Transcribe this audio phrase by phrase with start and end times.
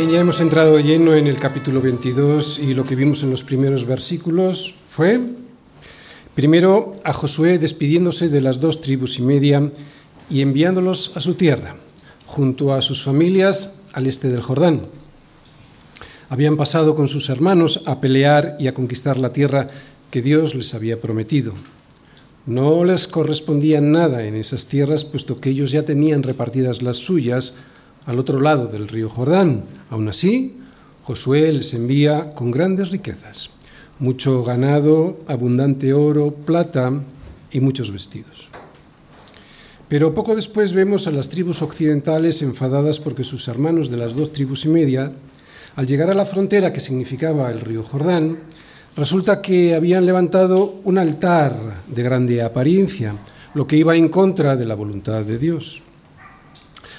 [0.00, 3.42] Bien, ya hemos entrado lleno en el capítulo 22 y lo que vimos en los
[3.42, 5.20] primeros versículos fue,
[6.34, 9.70] primero, a Josué despidiéndose de las dos tribus y media
[10.30, 11.74] y enviándolos a su tierra,
[12.24, 14.82] junto a sus familias al este del Jordán.
[16.30, 19.68] Habían pasado con sus hermanos a pelear y a conquistar la tierra
[20.12, 21.54] que Dios les había prometido.
[22.46, 27.56] No les correspondía nada en esas tierras, puesto que ellos ya tenían repartidas las suyas,
[28.06, 29.64] al otro lado del río Jordán.
[29.90, 30.56] Aún así,
[31.02, 33.50] Josué les envía con grandes riquezas,
[33.98, 36.92] mucho ganado, abundante oro, plata
[37.50, 38.50] y muchos vestidos.
[39.88, 44.32] Pero poco después vemos a las tribus occidentales enfadadas porque sus hermanos de las dos
[44.32, 45.12] tribus y media,
[45.76, 48.38] al llegar a la frontera que significaba el río Jordán,
[48.96, 53.14] resulta que habían levantado un altar de grande apariencia,
[53.54, 55.82] lo que iba en contra de la voluntad de Dios.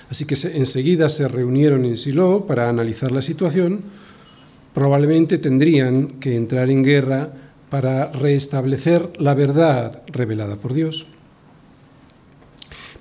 [0.10, 3.82] Así que enseguida se reunieron en Silo para analizar la situación.
[4.74, 7.32] Probablemente tendrían que entrar en guerra
[7.70, 11.06] para restablecer la verdad revelada por Dios.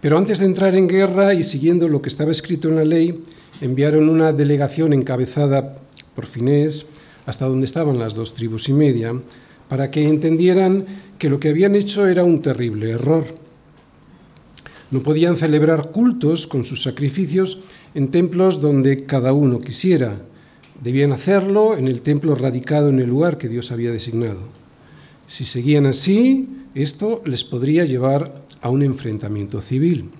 [0.00, 3.24] Pero antes de entrar en guerra y siguiendo lo que estaba escrito en la ley,
[3.60, 5.76] enviaron una delegación encabezada
[6.14, 6.86] por Finés
[7.26, 9.14] hasta donde estaban las dos tribus y media,
[9.68, 10.86] para que entendieran
[11.18, 13.40] que lo que habían hecho era un terrible error
[14.90, 17.60] no podían celebrar cultos con sus sacrificios
[17.94, 20.20] en templos donde cada uno quisiera.
[20.82, 24.40] Debían hacerlo en el templo radicado en el lugar que Dios había designado.
[25.26, 30.10] Si seguían así, esto les podría llevar a un enfrentamiento civil.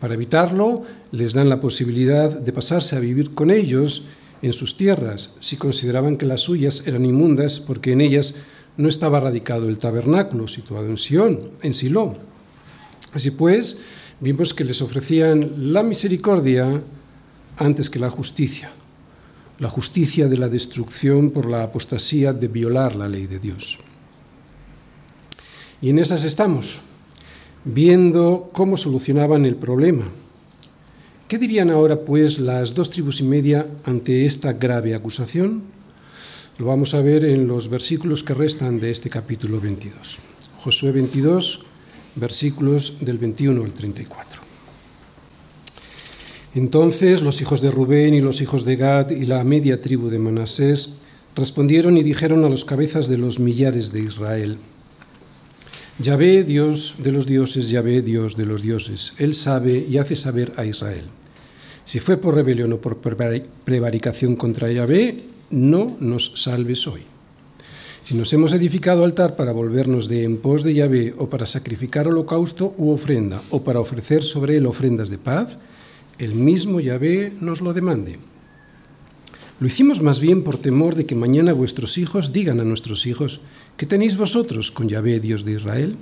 [0.00, 4.04] Para evitarlo, les dan la posibilidad de pasarse a vivir con ellos
[4.42, 8.36] en sus tierras, si consideraban que las suyas eran inmundas porque en ellas
[8.76, 12.14] no estaba radicado el tabernáculo situado en Sión, en Silo.
[13.14, 13.80] Así pues,
[14.20, 16.82] vimos que les ofrecían la misericordia
[17.56, 18.70] antes que la justicia,
[19.58, 23.78] la justicia de la destrucción por la apostasía de violar la ley de Dios.
[25.80, 26.80] Y en esas estamos,
[27.66, 30.06] viendo cómo solucionaban el problema.
[31.28, 35.64] ¿Qué dirían ahora, pues, las dos tribus y media ante esta grave acusación?
[36.58, 40.18] Lo vamos a ver en los versículos que restan de este capítulo 22.
[40.62, 41.66] Josué 22,
[42.14, 44.40] versículos del 21 al 34.
[46.54, 50.18] Entonces los hijos de Rubén y los hijos de Gad y la media tribu de
[50.18, 50.94] Manasés
[51.34, 54.56] respondieron y dijeron a los cabezas de los millares de Israel,
[55.98, 60.52] Yahvé, Dios de los dioses, Yahvé, Dios de los dioses, Él sabe y hace saber
[60.56, 61.04] a Israel.
[61.86, 67.02] Si fue por rebelión o por prevaricación contra Yahvé, no nos salves hoy.
[68.04, 72.06] Si nos hemos edificado altar para volvernos de en pos de Yahvé o para sacrificar
[72.06, 75.56] holocausto u ofrenda o para ofrecer sobre él ofrendas de paz,
[76.18, 78.18] el mismo Yahvé nos lo demande.
[79.58, 83.40] Lo hicimos más bien por temor de que mañana vuestros hijos digan a nuestros hijos,
[83.76, 85.96] ¿qué tenéis vosotros con Yahvé, Dios de Israel?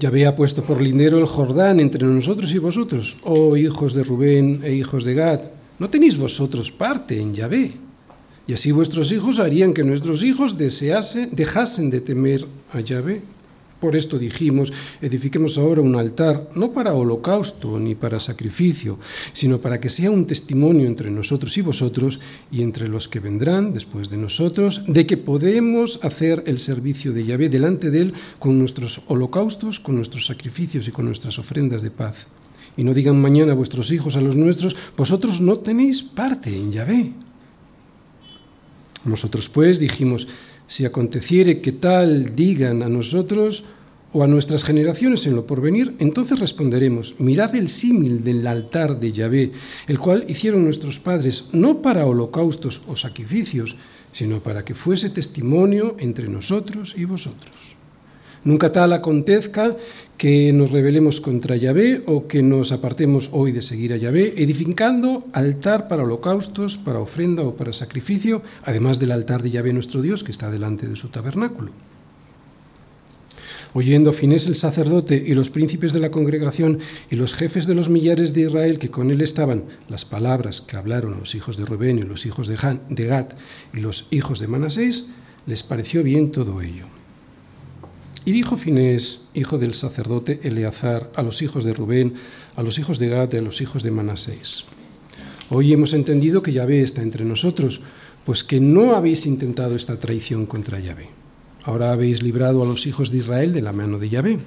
[0.00, 4.60] Yahvé ha puesto por lindero el Jordán entre nosotros y vosotros, oh hijos de Rubén
[4.64, 5.40] e hijos de Gad,
[5.78, 7.72] ¿no tenéis vosotros parte en Yahvé?
[8.46, 13.22] Y así vuestros hijos harían que nuestros hijos deseasen, dejasen de temer a Yahvé.
[13.80, 18.98] Por esto dijimos, edifiquemos ahora un altar, no para holocausto ni para sacrificio,
[19.32, 22.20] sino para que sea un testimonio entre nosotros y vosotros
[22.50, 27.26] y entre los que vendrán después de nosotros, de que podemos hacer el servicio de
[27.26, 31.90] Yahvé delante de Él con nuestros holocaustos, con nuestros sacrificios y con nuestras ofrendas de
[31.90, 32.26] paz.
[32.76, 37.12] Y no digan mañana vuestros hijos a los nuestros, vosotros no tenéis parte en Yahvé.
[39.04, 40.28] Nosotros pues dijimos,
[40.66, 43.64] si aconteciere que tal digan a nosotros
[44.12, 49.12] o a nuestras generaciones en lo porvenir, entonces responderemos, mirad el símil del altar de
[49.12, 49.52] Yahvé,
[49.88, 53.76] el cual hicieron nuestros padres, no para holocaustos o sacrificios,
[54.12, 57.74] sino para que fuese testimonio entre nosotros y vosotros.
[58.44, 59.76] Nunca tal acontezca
[60.16, 65.26] que nos rebelemos contra Yahvé o que nos apartemos hoy de seguir a Yahvé, edificando
[65.32, 70.22] altar para holocaustos, para ofrenda o para sacrificio, además del altar de Yahvé nuestro Dios
[70.22, 71.72] que está delante de su tabernáculo.
[73.76, 76.78] Oyendo Finés el sacerdote y los príncipes de la congregación
[77.10, 80.76] y los jefes de los millares de Israel que con él estaban las palabras que
[80.76, 83.26] hablaron los hijos de Rubén y los hijos de, Gad
[83.72, 85.10] y los hijos de Manasés,
[85.46, 86.86] les pareció bien todo ello.
[88.24, 92.14] Y dijo Finés, hijo del sacerdote Eleazar, a los hijos de Rubén,
[92.56, 94.64] a los hijos de Gad y a los hijos de Manasés,
[95.50, 97.82] Hoy hemos entendido que Yahvé está entre nosotros,
[98.24, 101.10] pues que no habéis intentado esta traición contra Yahvé.
[101.64, 104.38] Ahora habéis librado a los hijos de Israel de la mano de Yahvé.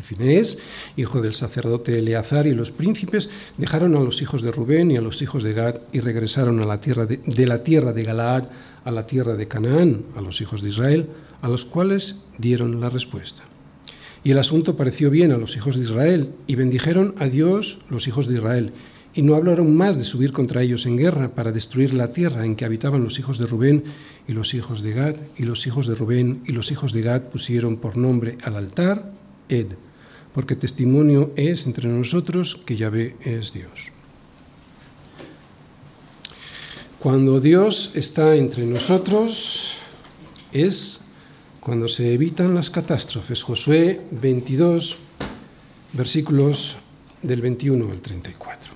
[0.00, 0.60] Finés,
[0.96, 5.00] hijo del sacerdote Eleazar, y los príncipes dejaron a los hijos de Rubén y a
[5.00, 8.44] los hijos de Gad y regresaron a la tierra de, de, la tierra de Galaad
[8.84, 11.08] a la tierra de Canaán, a los hijos de Israel,
[11.42, 13.42] a los cuales dieron la respuesta.
[14.24, 18.06] Y el asunto pareció bien a los hijos de Israel, y bendijeron a Dios los
[18.06, 18.72] hijos de Israel,
[19.14, 22.56] y no hablaron más de subir contra ellos en guerra para destruir la tierra en
[22.56, 23.84] que habitaban los hijos de Rubén
[24.26, 27.22] y los hijos de Gad, y los hijos de Rubén y los hijos de Gad
[27.22, 29.12] pusieron por nombre al altar
[29.48, 29.66] Ed,
[30.32, 33.90] porque testimonio es entre nosotros que Yahvé es Dios.
[36.98, 39.78] Cuando Dios está entre nosotros
[40.52, 41.01] es
[41.62, 43.42] cuando se evitan las catástrofes.
[43.44, 44.96] Josué 22,
[45.92, 46.76] versículos
[47.22, 48.72] del 21 al 34.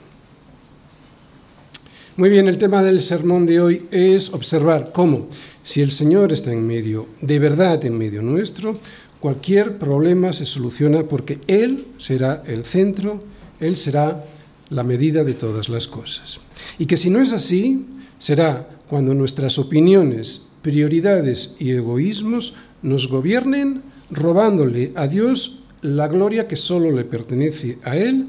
[2.17, 5.29] Muy bien, el tema del sermón de hoy es observar cómo,
[5.65, 8.73] si el Señor está en medio, de verdad en medio nuestro,
[9.19, 13.21] cualquier problema se soluciona porque Él será el centro,
[13.59, 14.25] Él será
[14.71, 16.39] la medida de todas las cosas.
[16.79, 17.85] Y que si no es así,
[18.19, 26.56] será cuando nuestras opiniones, prioridades y egoísmos nos gobiernen, robándole a Dios la gloria que
[26.56, 28.26] solo le pertenece a Él,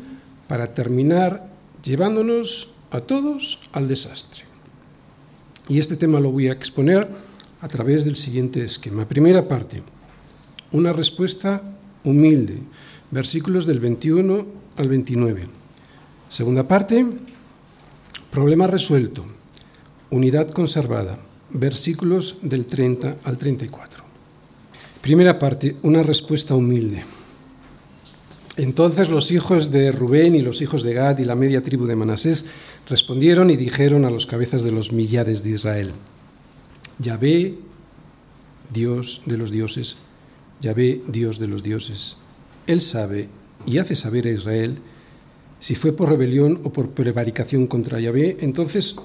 [0.48, 1.48] para terminar
[1.84, 4.44] llevándonos a todos al desastre.
[5.68, 7.08] Y este tema lo voy a exponer
[7.60, 9.06] a través del siguiente esquema.
[9.06, 9.84] Primera parte
[10.72, 11.62] una respuesta
[12.04, 12.60] humilde,
[13.12, 14.46] versículos del 21
[14.76, 15.48] al 29.
[16.30, 17.06] Segunda parte,
[18.32, 19.26] problema resuelto,
[20.10, 21.18] unidad conservada,
[21.52, 24.07] versículos del 30 al 34.
[25.02, 27.04] Primera parte, una respuesta humilde.
[28.58, 31.96] Entonces los hijos de Rubén y los hijos de Gad y la media tribu de
[31.96, 32.46] Manasés
[32.90, 35.92] respondieron y dijeron a los cabezas de los millares de Israel,
[36.98, 37.56] Yahvé,
[38.74, 39.98] Dios de los dioses,
[40.60, 42.18] Yahvé, Dios de los dioses.
[42.66, 43.30] Él sabe
[43.68, 44.80] y hace saber a Israel
[45.60, 48.96] si fue por rebelión o por prevaricación contra Yahvé, entonces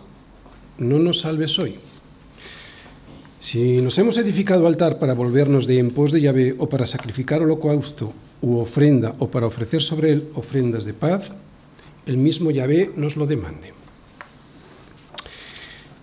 [0.78, 1.76] no nos salves hoy.
[3.42, 7.42] Si nos hemos edificado altar para volvernos de en pos de Yahvé o para sacrificar
[7.42, 11.34] holocausto u ofrenda o para ofrecer sobre él ofrendas de paz,
[12.06, 13.74] el mismo Yahvé nos lo demande.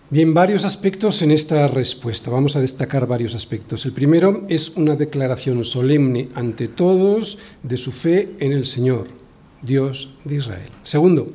[0.09, 2.29] Bien, varios aspectos en esta respuesta.
[2.29, 3.85] Vamos a destacar varios aspectos.
[3.85, 9.07] El primero es una declaración solemne ante todos de su fe en el Señor,
[9.61, 10.69] Dios de Israel.
[10.83, 11.31] Segundo,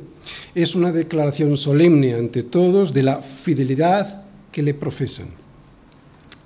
[0.54, 5.44] es una declaración solemne ante todos de la fidelidad que le profesan.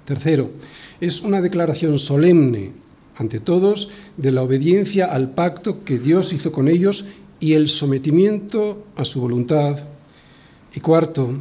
[0.09, 0.53] Tercero,
[1.03, 2.73] es una declaración solemne
[3.19, 7.05] ante todos de la obediencia al pacto que Dios hizo con ellos
[7.41, 9.77] y el sometimiento a su voluntad.
[10.75, 11.35] Y cuarto,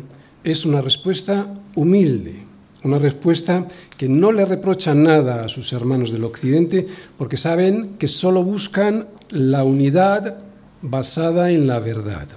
[0.44, 2.44] es una respuesta humilde,
[2.84, 3.66] una respuesta
[3.96, 6.86] que no le reprocha nada a sus hermanos del Occidente
[7.18, 10.40] porque saben que solo buscan la unidad
[10.82, 12.28] basada en la verdad.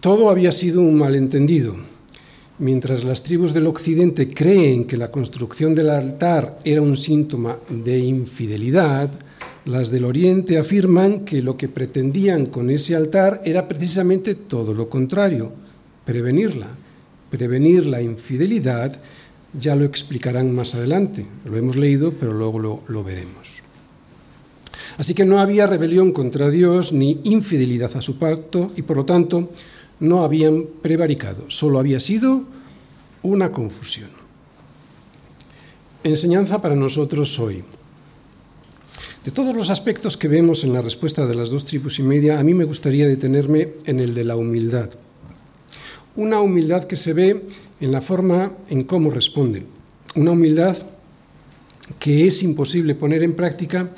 [0.00, 1.76] Todo había sido un malentendido.
[2.58, 7.98] Mientras las tribus del Occidente creen que la construcción del altar era un síntoma de
[7.98, 9.10] infidelidad,
[9.64, 14.88] las del Oriente afirman que lo que pretendían con ese altar era precisamente todo lo
[14.88, 15.50] contrario,
[16.04, 16.68] prevenirla.
[17.30, 19.00] Prevenir la infidelidad
[19.58, 21.26] ya lo explicarán más adelante.
[21.44, 23.62] Lo hemos leído, pero luego lo, lo veremos.
[24.96, 29.04] Así que no había rebelión contra Dios ni infidelidad a su pacto y por lo
[29.04, 29.50] tanto
[30.04, 32.44] no habían prevaricado, solo había sido
[33.22, 34.10] una confusión.
[36.02, 37.64] Enseñanza para nosotros hoy.
[39.24, 42.38] De todos los aspectos que vemos en la respuesta de las dos tribus y media,
[42.38, 44.90] a mí me gustaría detenerme en el de la humildad.
[46.14, 47.46] Una humildad que se ve
[47.80, 49.66] en la forma en cómo responden.
[50.14, 50.76] Una humildad
[51.98, 53.90] que es imposible poner en práctica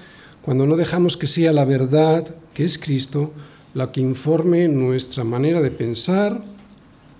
[0.43, 3.33] cuando no dejamos que sea la verdad, que es Cristo,
[3.77, 6.41] la que informe nuestra manera de pensar,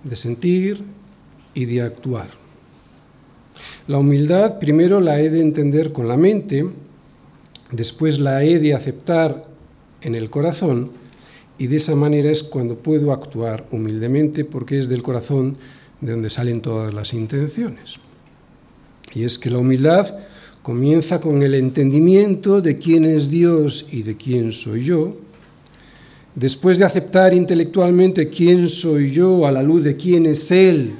[0.03, 0.81] de sentir
[1.53, 2.31] y de actuar.
[3.87, 6.65] La humildad primero la he de entender con la mente,
[7.71, 9.45] después la he de aceptar
[10.01, 10.89] en el corazón
[11.59, 15.57] y de esa manera es cuando puedo actuar humildemente porque es del corazón
[16.01, 17.97] de donde salen todas las intenciones.
[19.13, 20.11] Y es que la humildad
[20.63, 25.26] comienza con el entendimiento de quién es Dios y de quién soy yo.
[26.37, 30.91] Después de aceptar intelectualmente quién soy yo a la luz de quién es Él,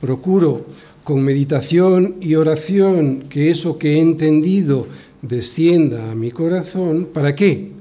[0.00, 0.64] procuro
[1.02, 4.86] con meditación y oración que eso que he entendido
[5.22, 7.08] descienda a mi corazón.
[7.12, 7.80] ¿Para qué?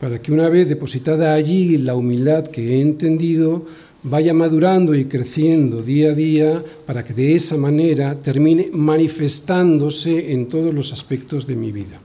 [0.00, 3.66] para que una vez depositada allí la humildad que he entendido,
[4.02, 10.46] vaya madurando y creciendo día a día para que de esa manera termine manifestándose en
[10.46, 12.00] todos los aspectos de mi vida.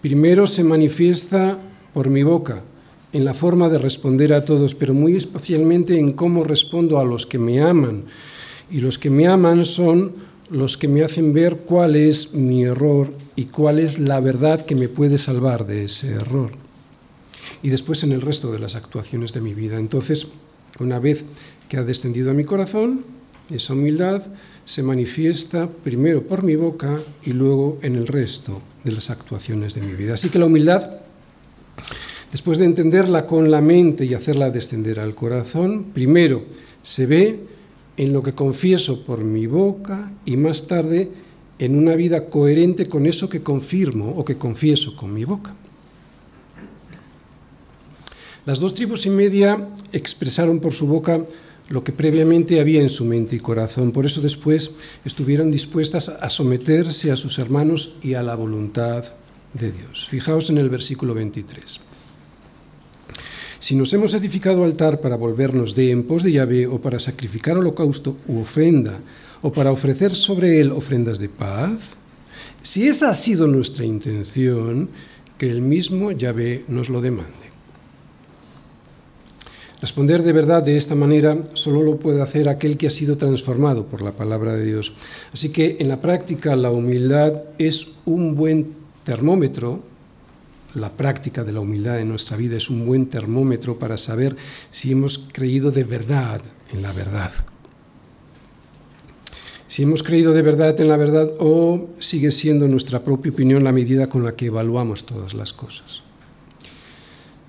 [0.00, 1.58] Primero se manifiesta
[1.92, 2.62] por mi boca,
[3.12, 7.26] en la forma de responder a todos, pero muy especialmente en cómo respondo a los
[7.26, 8.04] que me aman.
[8.70, 10.12] Y los que me aman son
[10.50, 14.74] los que me hacen ver cuál es mi error y cuál es la verdad que
[14.74, 16.52] me puede salvar de ese error
[17.62, 19.78] y después en el resto de las actuaciones de mi vida.
[19.78, 20.28] Entonces,
[20.80, 21.24] una vez
[21.68, 23.04] que ha descendido a mi corazón,
[23.50, 24.22] esa humildad
[24.64, 29.82] se manifiesta primero por mi boca y luego en el resto de las actuaciones de
[29.82, 30.14] mi vida.
[30.14, 31.01] Así que la humildad,
[32.30, 36.44] después de entenderla con la mente y hacerla descender al corazón, primero
[36.82, 37.40] se ve
[37.96, 41.10] en lo que confieso por mi boca y más tarde
[41.58, 45.54] en una vida coherente con eso que confirmo o que confieso con mi boca.
[48.44, 51.24] Las dos tribus y media expresaron por su boca
[51.68, 53.92] lo que previamente había en su mente y corazón.
[53.92, 54.74] Por eso después
[55.04, 59.04] estuvieron dispuestas a someterse a sus hermanos y a la voluntad
[59.54, 60.08] de Dios.
[60.08, 61.80] Fijaos en el versículo 23.
[63.60, 67.56] Si nos hemos edificado altar para volvernos de en pos de Yahvé o para sacrificar
[67.56, 68.98] holocausto u ofrenda
[69.42, 71.78] o para ofrecer sobre él ofrendas de paz,
[72.62, 74.88] si esa ha sido nuestra intención,
[75.38, 77.50] que el mismo Yahvé nos lo demande.
[79.80, 83.86] Responder de verdad de esta manera solo lo puede hacer aquel que ha sido transformado
[83.86, 84.94] por la palabra de Dios.
[85.32, 89.82] Así que en la práctica la humildad es un buen termómetro,
[90.74, 94.36] la práctica de la humildad en nuestra vida es un buen termómetro para saber
[94.70, 96.40] si hemos creído de verdad
[96.72, 97.32] en la verdad.
[99.68, 103.72] Si hemos creído de verdad en la verdad o sigue siendo nuestra propia opinión la
[103.72, 106.02] medida con la que evaluamos todas las cosas.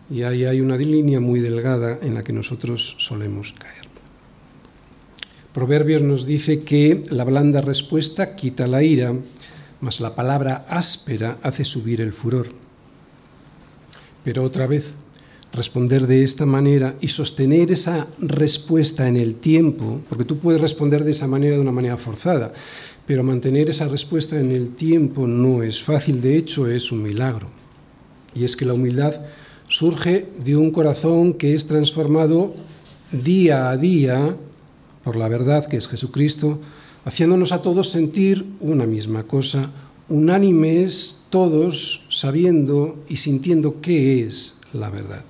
[0.10, 3.84] Y ahí hay una línea muy delgada en la que nosotros solemos caer.
[5.54, 9.14] Proverbios nos dice que la blanda respuesta quita la ira,
[9.84, 12.48] mas la palabra áspera hace subir el furor.
[14.24, 14.94] Pero otra vez,
[15.52, 21.04] responder de esta manera y sostener esa respuesta en el tiempo, porque tú puedes responder
[21.04, 22.54] de esa manera de una manera forzada,
[23.06, 27.48] pero mantener esa respuesta en el tiempo no es fácil, de hecho es un milagro.
[28.34, 29.14] Y es que la humildad
[29.68, 32.56] surge de un corazón que es transformado
[33.12, 34.38] día a día
[35.04, 36.62] por la verdad que es Jesucristo,
[37.06, 39.72] haciéndonos a todos sentir una misma cosa,
[40.10, 45.24] unánimes todos sabiendo y sintiendo qué es la verdad.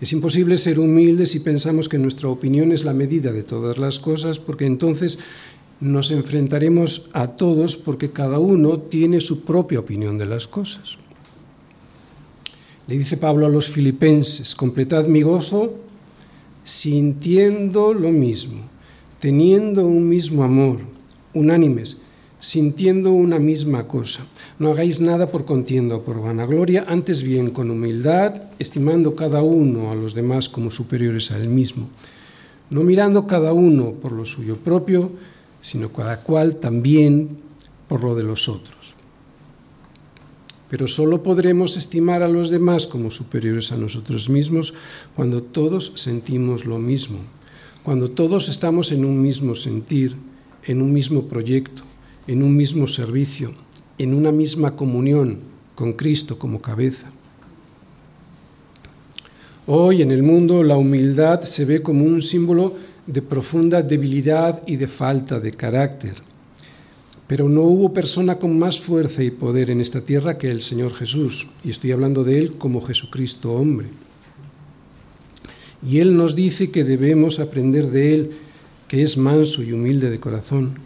[0.00, 3.98] Es imposible ser humildes si pensamos que nuestra opinión es la medida de todas las
[3.98, 5.18] cosas, porque entonces
[5.80, 10.96] nos enfrentaremos a todos porque cada uno tiene su propia opinión de las cosas.
[12.88, 15.74] Le dice Pablo a los filipenses, completad mi gozo
[16.62, 18.60] sintiendo lo mismo,
[19.20, 20.78] teniendo un mismo amor,
[21.34, 21.98] unánimes,
[22.38, 24.26] sintiendo una misma cosa.
[24.58, 29.90] No hagáis nada por contienda o por vanagloria, antes bien con humildad, estimando cada uno
[29.90, 31.88] a los demás como superiores a él mismo,
[32.70, 35.10] no mirando cada uno por lo suyo propio,
[35.60, 37.38] sino cada cual también
[37.88, 38.94] por lo de los otros.
[40.68, 44.74] Pero solo podremos estimar a los demás como superiores a nosotros mismos
[45.14, 47.18] cuando todos sentimos lo mismo,
[47.86, 50.16] cuando todos estamos en un mismo sentir,
[50.64, 51.84] en un mismo proyecto,
[52.26, 53.52] en un mismo servicio,
[53.96, 55.38] en una misma comunión
[55.76, 57.06] con Cristo como cabeza.
[59.68, 62.74] Hoy en el mundo la humildad se ve como un símbolo
[63.06, 66.14] de profunda debilidad y de falta de carácter.
[67.28, 70.92] Pero no hubo persona con más fuerza y poder en esta tierra que el Señor
[70.92, 73.86] Jesús, y estoy hablando de Él como Jesucristo hombre.
[75.84, 78.30] Y Él nos dice que debemos aprender de Él,
[78.88, 80.78] que es manso y humilde de corazón.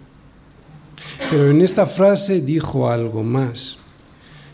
[1.30, 3.78] Pero en esta frase dijo algo más.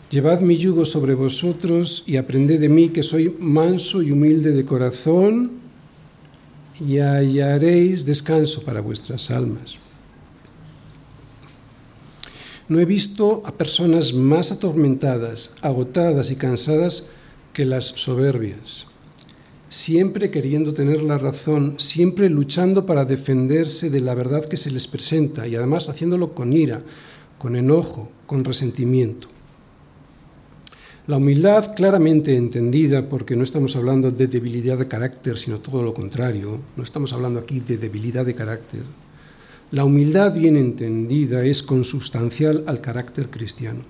[0.09, 4.65] Llevad mi yugo sobre vosotros y aprended de mí que soy manso y humilde de
[4.65, 5.51] corazón
[6.79, 9.77] y hallaréis descanso para vuestras almas.
[12.69, 17.07] No he visto a personas más atormentadas, agotadas y cansadas
[17.53, 18.85] que las soberbias,
[19.69, 24.87] siempre queriendo tener la razón, siempre luchando para defenderse de la verdad que se les
[24.87, 26.81] presenta y además haciéndolo con ira,
[27.37, 29.27] con enojo, con resentimiento.
[31.07, 35.93] La humildad claramente entendida, porque no estamos hablando de debilidad de carácter, sino todo lo
[35.93, 38.81] contrario, no estamos hablando aquí de debilidad de carácter,
[39.71, 43.81] la humildad bien entendida es consustancial al carácter cristiano.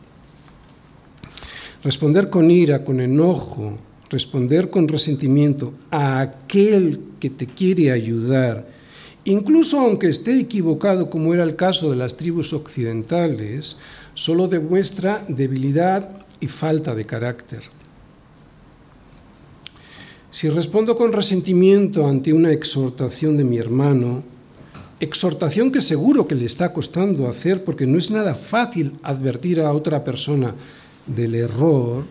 [1.84, 3.76] Responder con ira, con enojo,
[4.10, 8.68] responder con resentimiento a aquel que te quiere ayudar,
[9.26, 13.78] incluso aunque esté equivocado, como era el caso de las tribus occidentales,
[14.14, 16.10] solo demuestra debilidad
[16.40, 17.62] y falta de carácter.
[20.32, 24.24] Si respondo con resentimiento ante una exhortación de mi hermano,
[25.00, 29.72] exhortación que seguro que le está costando hacer porque no es nada fácil advertir a
[29.72, 30.54] otra persona
[31.06, 32.06] del error,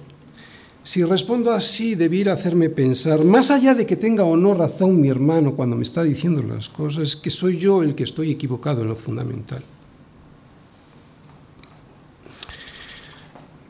[0.86, 5.08] si respondo así debiera hacerme pensar, más allá de que tenga o no razón mi
[5.08, 8.88] hermano cuando me está diciendo las cosas, que soy yo el que estoy equivocado en
[8.88, 9.64] lo fundamental.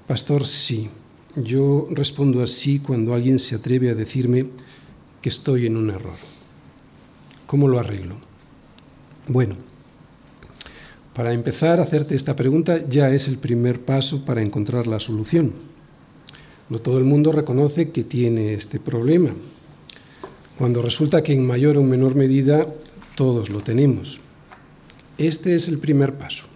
[0.06, 0.90] Pastor, sí.
[1.36, 4.48] Yo respondo así cuando alguien se atreve a decirme
[5.22, 6.18] que estoy en un error.
[7.46, 8.16] ¿Cómo lo arreglo?
[9.26, 9.56] Bueno,
[11.14, 15.75] para empezar a hacerte esta pregunta ya es el primer paso para encontrar la solución.
[16.68, 19.30] No todo el mundo reconoce que tiene este problema,
[20.58, 22.66] cuando resulta que en mayor o menor medida
[23.14, 24.20] todos lo tenemos.
[25.18, 26.46] Este es el primer paso,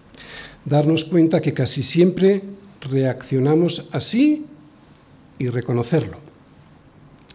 [0.64, 2.42] darnos cuenta que casi siempre
[2.90, 4.46] reaccionamos así
[5.38, 6.18] y reconocerlo.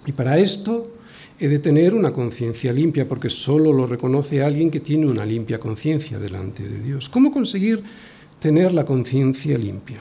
[0.06, 0.92] Y para esto
[1.40, 5.60] he de tener una conciencia limpia, porque solo lo reconoce alguien que tiene una limpia
[5.60, 7.10] conciencia delante de Dios.
[7.10, 7.84] ¿Cómo conseguir
[8.40, 9.98] tener la conciencia limpia?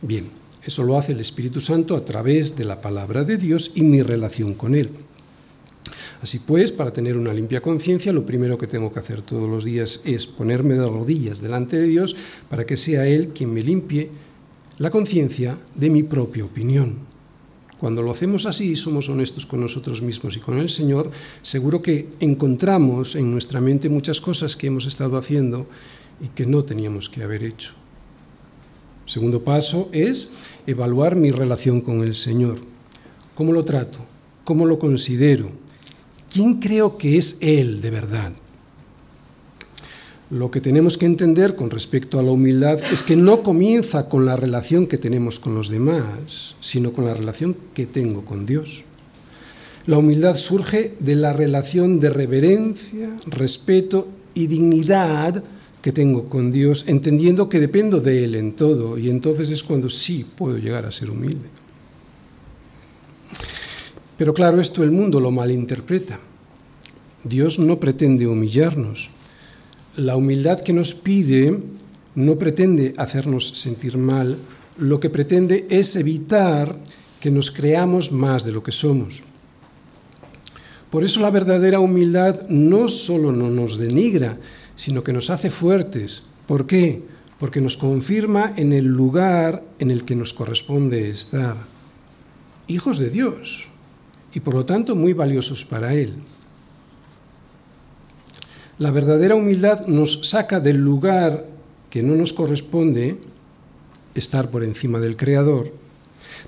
[0.00, 3.82] Bien, eso lo hace el Espíritu Santo a través de la palabra de Dios y
[3.82, 4.90] mi relación con Él.
[6.22, 9.64] Así pues, para tener una limpia conciencia, lo primero que tengo que hacer todos los
[9.64, 12.14] días es ponerme de rodillas delante de Dios
[12.48, 14.08] para que sea Él quien me limpie
[14.78, 17.10] la conciencia de mi propia opinión.
[17.78, 21.10] Cuando lo hacemos así y somos honestos con nosotros mismos y con el Señor,
[21.42, 25.66] seguro que encontramos en nuestra mente muchas cosas que hemos estado haciendo
[26.22, 27.72] y que no teníamos que haber hecho.
[29.04, 30.34] Segundo paso es
[30.66, 32.58] evaluar mi relación con el Señor.
[33.34, 33.98] ¿Cómo lo trato?
[34.44, 35.50] ¿Cómo lo considero?
[36.32, 38.32] ¿Quién creo que es Él de verdad?
[40.30, 44.24] Lo que tenemos que entender con respecto a la humildad es que no comienza con
[44.24, 48.84] la relación que tenemos con los demás, sino con la relación que tengo con Dios.
[49.84, 55.42] La humildad surge de la relación de reverencia, respeto y dignidad
[55.82, 59.90] que tengo con Dios, entendiendo que dependo de Él en todo, y entonces es cuando
[59.90, 61.48] sí puedo llegar a ser humilde.
[64.16, 66.20] Pero claro, esto el mundo lo malinterpreta.
[67.24, 69.10] Dios no pretende humillarnos,
[69.96, 71.58] la humildad que nos pide
[72.14, 74.38] no pretende hacernos sentir mal,
[74.78, 76.78] lo que pretende es evitar
[77.20, 79.22] que nos creamos más de lo que somos.
[80.90, 84.38] Por eso la verdadera humildad no solo no nos denigra,
[84.76, 86.24] sino que nos hace fuertes.
[86.46, 87.02] ¿Por qué?
[87.38, 91.56] Porque nos confirma en el lugar en el que nos corresponde estar.
[92.68, 93.66] Hijos de Dios
[94.34, 96.14] y por lo tanto muy valiosos para Él.
[98.78, 101.46] La verdadera humildad nos saca del lugar
[101.90, 103.18] que no nos corresponde,
[104.14, 105.72] estar por encima del Creador,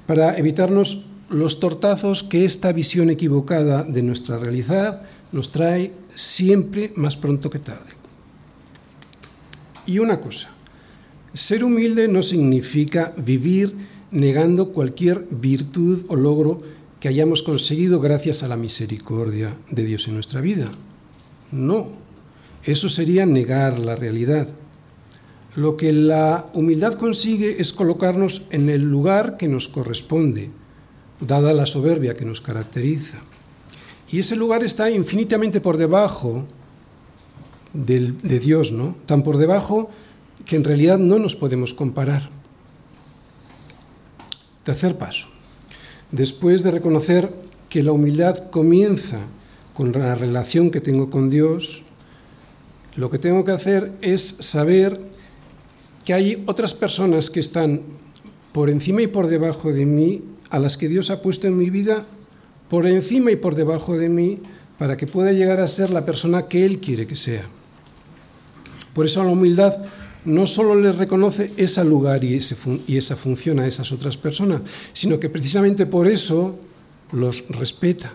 [0.07, 7.17] para evitarnos los tortazos que esta visión equivocada de nuestra realidad nos trae siempre más
[7.17, 8.04] pronto que tarde.
[9.87, 10.49] Y una cosa,
[11.35, 13.75] ser humilde no significa vivir
[14.11, 16.63] negando cualquier virtud o logro
[17.01, 20.71] que hayamos conseguido gracias a la misericordia de Dios en nuestra vida.
[21.53, 21.89] No,
[22.65, 24.49] eso sería negar la realidad.
[25.55, 30.51] Lo que la humildad consigue es colocarnos en el lugar que nos corresponde,
[31.21, 33.19] dada la soberbia que nos caracteriza.
[34.11, 36.47] Y ese lugar está infinitamente por debajo
[37.75, 38.97] de Dios, ¿no?
[39.05, 39.91] Tan por debajo
[40.47, 42.31] que en realidad no nos podemos comparar.
[44.63, 45.27] Tercer paso.
[46.11, 47.31] Después de reconocer
[47.69, 49.19] que la humildad comienza
[49.75, 51.83] con la relación que tengo con Dios,
[52.97, 55.01] lo que tengo que hacer es saber
[56.05, 57.81] que hay otras personas que están
[58.53, 61.71] por encima y por debajo de mí, a las que Dios ha puesto en mi
[61.71, 62.07] vida
[62.69, 64.41] por encima y por debajo de mí,
[64.79, 67.45] para que pueda llegar a ser la persona que Él quiere que sea.
[68.95, 69.77] Por eso la humildad
[70.25, 75.29] no solo le reconoce ese lugar y, esa función a esas otras personas, sino que
[75.29, 76.59] precisamente por eso
[77.13, 78.13] los respeta.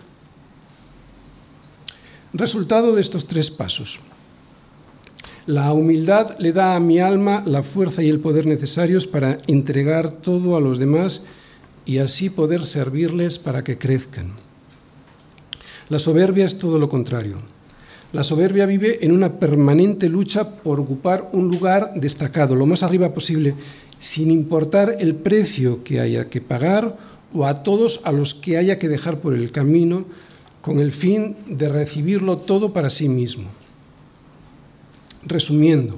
[2.32, 4.00] Resultado de estos tres pasos.
[5.46, 10.12] La humildad le da a mi alma la fuerza y el poder necesarios para entregar
[10.12, 11.26] todo a los demás
[11.86, 14.32] y así poder servirles para que crezcan.
[15.88, 17.38] La soberbia es todo lo contrario.
[18.12, 23.14] La soberbia vive en una permanente lucha por ocupar un lugar destacado, lo más arriba
[23.14, 23.54] posible,
[24.00, 26.96] sin importar el precio que haya que pagar
[27.32, 30.06] o a todos a los que haya que dejar por el camino,
[30.60, 33.48] con el fin de recibirlo todo para sí mismo.
[35.24, 35.96] Resumiendo,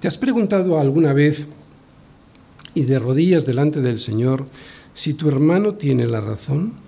[0.00, 1.46] ¿te has preguntado alguna vez
[2.74, 4.46] y de rodillas delante del Señor
[4.92, 6.85] si tu hermano tiene la razón?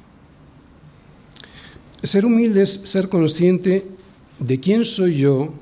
[2.02, 3.86] Ser humilde es ser consciente
[4.38, 5.52] de quién soy yo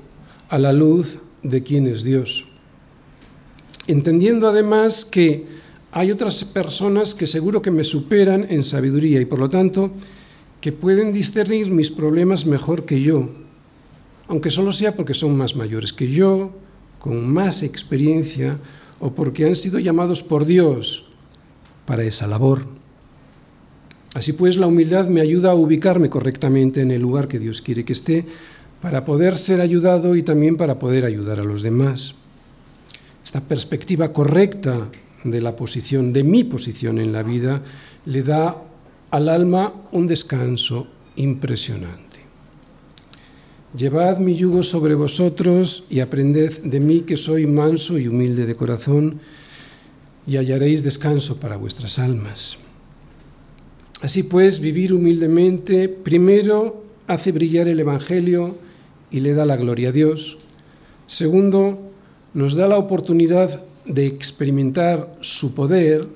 [0.49, 2.45] a la luz de quién es Dios.
[3.87, 5.45] Entendiendo además que
[5.91, 9.91] hay otras personas que seguro que me superan en sabiduría y por lo tanto
[10.61, 13.29] que pueden discernir mis problemas mejor que yo,
[14.27, 16.51] aunque solo sea porque son más mayores que yo,
[16.99, 18.59] con más experiencia
[18.99, 21.09] o porque han sido llamados por Dios
[21.85, 22.65] para esa labor.
[24.13, 27.85] Así pues, la humildad me ayuda a ubicarme correctamente en el lugar que Dios quiere
[27.85, 28.25] que esté
[28.81, 32.15] para poder ser ayudado y también para poder ayudar a los demás.
[33.23, 34.89] Esta perspectiva correcta
[35.23, 37.61] de la posición, de mi posición en la vida,
[38.05, 38.63] le da
[39.11, 42.07] al alma un descanso impresionante.
[43.75, 48.55] Llevad mi yugo sobre vosotros y aprended de mí que soy manso y humilde de
[48.55, 49.19] corazón,
[50.25, 52.57] y hallaréis descanso para vuestras almas.
[54.01, 58.55] Así pues, vivir humildemente primero hace brillar el Evangelio
[59.09, 60.37] y le da la gloria a Dios.
[61.07, 61.91] Segundo,
[62.33, 66.07] nos da la oportunidad de experimentar su poder,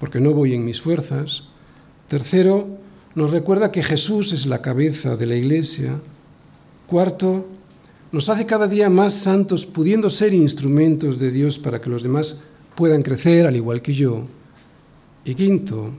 [0.00, 1.44] porque no voy en mis fuerzas.
[2.08, 2.66] Tercero,
[3.14, 6.00] nos recuerda que Jesús es la cabeza de la Iglesia.
[6.86, 7.46] Cuarto,
[8.10, 12.42] nos hace cada día más santos, pudiendo ser instrumentos de Dios para que los demás
[12.74, 14.24] puedan crecer al igual que yo.
[15.24, 15.90] Y quinto,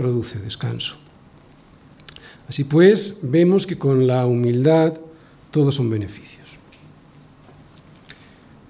[0.00, 0.96] produce descanso.
[2.48, 4.94] Así pues, vemos que con la humildad
[5.50, 6.56] todos son beneficios.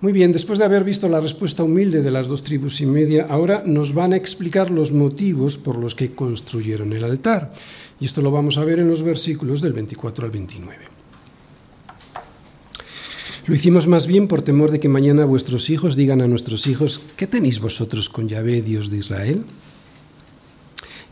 [0.00, 3.26] Muy bien, después de haber visto la respuesta humilde de las dos tribus y media,
[3.30, 7.52] ahora nos van a explicar los motivos por los que construyeron el altar.
[8.00, 10.78] Y esto lo vamos a ver en los versículos del 24 al 29.
[13.46, 17.00] Lo hicimos más bien por temor de que mañana vuestros hijos digan a nuestros hijos,
[17.16, 19.44] ¿qué tenéis vosotros con Yahvé, Dios de Israel?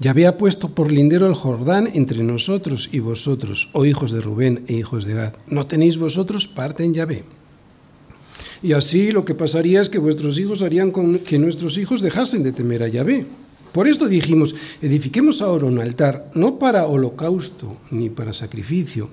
[0.01, 4.63] Yahvé ha puesto por lindero el Jordán entre nosotros y vosotros, oh hijos de Rubén
[4.69, 5.33] e hijos de Gad.
[5.49, 7.25] ¿No tenéis vosotros parte en Yahvé?
[8.63, 12.45] Y así lo que pasaría es que vuestros hijos harían con que nuestros hijos dejasen
[12.45, 13.27] de temer a Yahvé.
[13.73, 19.09] Por esto dijimos, edifiquemos ahora un altar, no para holocausto ni para sacrificio,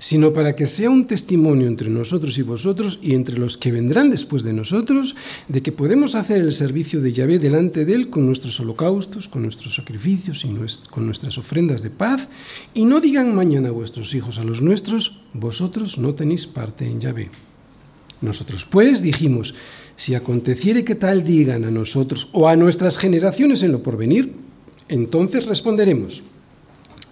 [0.00, 4.10] sino para que sea un testimonio entre nosotros y vosotros y entre los que vendrán
[4.10, 5.14] después de nosotros,
[5.46, 9.42] de que podemos hacer el servicio de Yahvé delante de Él con nuestros holocaustos, con
[9.42, 10.56] nuestros sacrificios y
[10.90, 12.28] con nuestras ofrendas de paz,
[12.72, 17.30] y no digan mañana vuestros hijos a los nuestros, vosotros no tenéis parte en Yahvé.
[18.22, 19.54] Nosotros pues dijimos,
[19.96, 24.32] si aconteciere que tal digan a nosotros o a nuestras generaciones en lo porvenir,
[24.88, 26.22] entonces responderemos,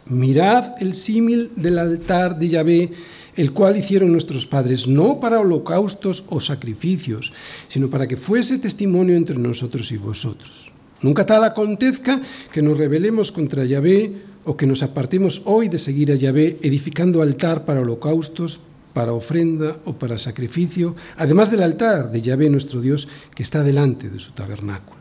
[0.08, 2.92] mirad el símil del altar de Yahvé,
[3.36, 7.32] el cual hicieron nuestros padres, no para holocaustos o sacrificios,
[7.68, 10.72] sino para que fuese testimonio entre nosotros y vosotros.
[11.02, 12.20] Nunca tal acontezca
[12.52, 14.12] que nos rebelemos contra Yahvé
[14.44, 18.60] o que nos apartemos hoy de seguir a Yahvé edificando altar para holocaustos,
[18.92, 24.10] para ofrenda o para sacrificio, además del altar de Yahvé nuestro Dios que está delante
[24.10, 24.97] de su tabernáculo.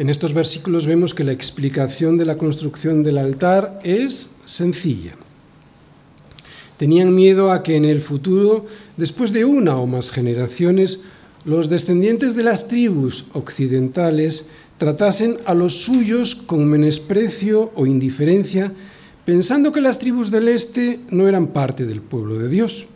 [0.00, 5.12] En estos versículos vemos que la explicación de la construcción del altar es sencilla.
[6.78, 8.64] Tenían miedo a que en el futuro,
[8.96, 11.02] después de una o más generaciones,
[11.44, 18.72] los descendientes de las tribus occidentales tratasen a los suyos con menosprecio o indiferencia
[19.26, 22.86] pensando que las tribus del este no eran parte del pueblo de Dios.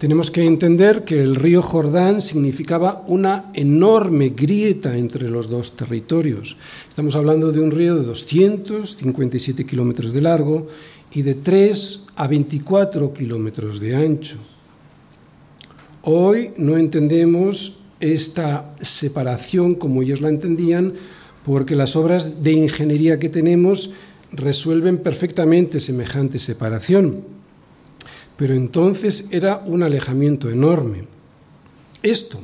[0.00, 6.56] Tenemos que entender que el río Jordán significaba una enorme grieta entre los dos territorios.
[6.88, 10.68] Estamos hablando de un río de 257 kilómetros de largo
[11.12, 14.38] y de 3 a 24 kilómetros de ancho.
[16.00, 20.94] Hoy no entendemos esta separación como ellos la entendían
[21.44, 23.90] porque las obras de ingeniería que tenemos
[24.32, 27.22] resuelven perfectamente semejante separación,
[28.40, 31.04] pero entonces era un alejamiento enorme.
[32.02, 32.40] Esto,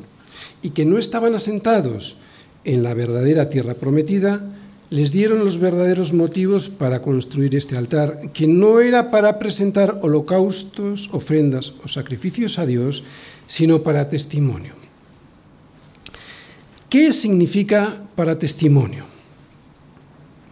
[0.60, 2.18] y que no estaban asentados
[2.64, 4.44] en la verdadera tierra prometida,
[4.90, 11.08] les dieron los verdaderos motivos para construir este altar, que no era para presentar holocaustos,
[11.14, 13.02] ofrendas o sacrificios a Dios,
[13.46, 14.74] sino para testimonio.
[16.90, 19.06] ¿Qué significa para testimonio?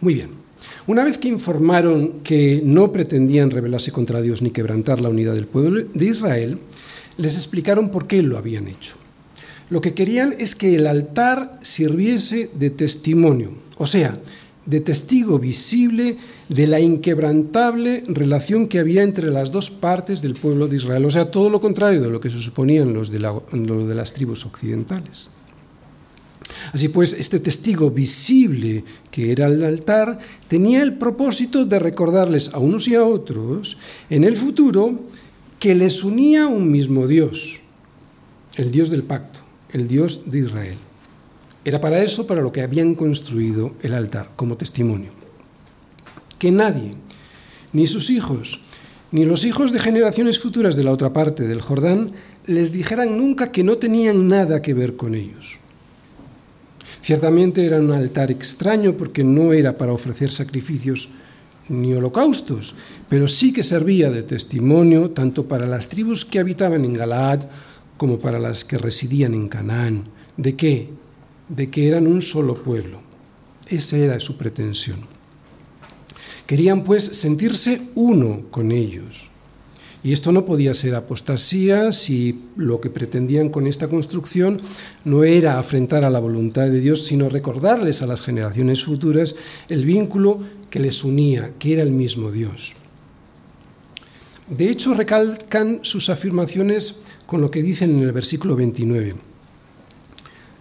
[0.01, 0.44] Muy bien.
[0.87, 5.47] Una vez que informaron que no pretendían rebelarse contra Dios ni quebrantar la unidad del
[5.47, 6.59] pueblo de Israel,
[7.17, 8.95] les explicaron por qué lo habían hecho.
[9.71, 14.15] Lo que querían es que el altar sirviese de testimonio, o sea,
[14.67, 16.17] de testigo visible
[16.49, 21.11] de la inquebrantable relación que había entre las dos partes del pueblo de Israel, o
[21.11, 25.29] sea, todo lo contrario de lo que se suponían los de, de las tribus occidentales.
[26.73, 32.59] Así pues, este testigo visible que era el altar tenía el propósito de recordarles a
[32.59, 33.77] unos y a otros
[34.09, 34.99] en el futuro
[35.59, 37.59] que les unía un mismo Dios,
[38.55, 39.39] el Dios del pacto,
[39.71, 40.77] el Dios de Israel.
[41.63, 45.11] Era para eso para lo que habían construido el altar, como testimonio.
[46.37, 46.93] Que nadie,
[47.73, 48.61] ni sus hijos,
[49.11, 52.11] ni los hijos de generaciones futuras de la otra parte del Jordán,
[52.45, 55.57] les dijeran nunca que no tenían nada que ver con ellos.
[57.05, 61.09] Ciertamente era un altar extraño porque no era para ofrecer sacrificios
[61.69, 62.73] ni holocaustos,
[63.07, 67.41] pero sí que servía de testimonio tanto para las tribus que habitaban en Galaad
[67.97, 70.05] como para las que residían en Canaán.
[70.35, 70.89] ¿De qué?
[71.47, 73.01] De que eran un solo pueblo.
[73.69, 75.01] Esa era su pretensión.
[76.47, 79.29] Querían pues sentirse uno con ellos.
[80.05, 84.61] Y esto no podía ser apostasía si lo que pretendían con esta construcción
[85.03, 89.35] no era afrentar a la voluntad de Dios, sino recordarles a las generaciones futuras
[89.67, 92.75] el vínculo que les unía, que era el mismo Dios.
[94.47, 99.15] De hecho, recalcan sus afirmaciones con lo que dicen en el versículo 29.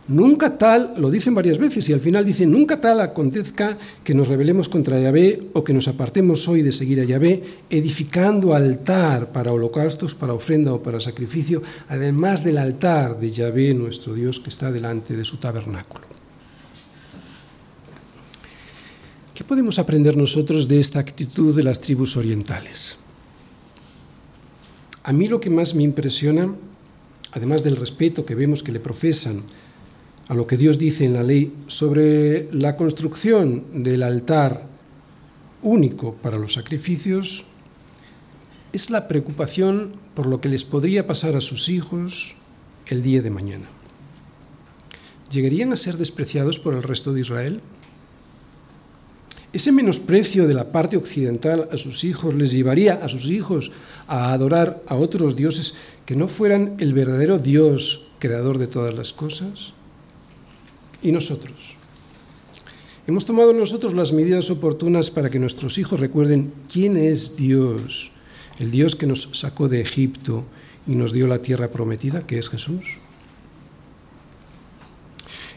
[0.06, 4.28] Nunca tal, lo dicen varias veces y al final dicen, nunca tal acontezca que nos
[4.28, 9.50] rebelemos contra Yahvé o que nos apartemos hoy de seguir a Yahvé, edificando altar para
[9.50, 14.70] holocaustos, para ofrenda o para sacrificio, además del altar de Yahvé, nuestro Dios, que está
[14.70, 16.04] delante de su tabernáculo.
[19.34, 22.98] ¿Qué podemos aprender nosotros de esta actitud de las tribus orientales?
[25.02, 26.54] A mí lo que más me impresiona,
[27.32, 29.42] además del respeto que vemos que le profesan,
[30.28, 34.66] a lo que Dios dice en la ley sobre la construcción del altar
[35.62, 37.44] único para los sacrificios,
[38.72, 42.36] es la preocupación por lo que les podría pasar a sus hijos
[42.86, 43.66] el día de mañana.
[45.30, 47.60] ¿Llegarían a ser despreciados por el resto de Israel?
[49.52, 53.70] Ese menosprecio de la parte occidental a sus hijos les llevaría a sus hijos
[54.08, 59.12] a adorar a otros dioses que no fueran el verdadero Dios creador de todas las
[59.12, 59.72] cosas.
[61.04, 61.76] ¿Y nosotros?
[63.06, 68.10] Hemos tomado nosotros las medidas oportunas para que nuestros hijos recuerden quién es Dios,
[68.58, 70.44] el Dios que nos sacó de Egipto
[70.86, 72.82] y nos dio la tierra prometida, que es Jesús.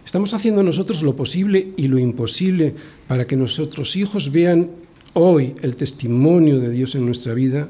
[0.05, 2.75] Estamos haciendo nosotros lo posible y lo imposible
[3.07, 4.69] para que nuestros hijos vean
[5.13, 7.69] hoy el testimonio de Dios en nuestra vida,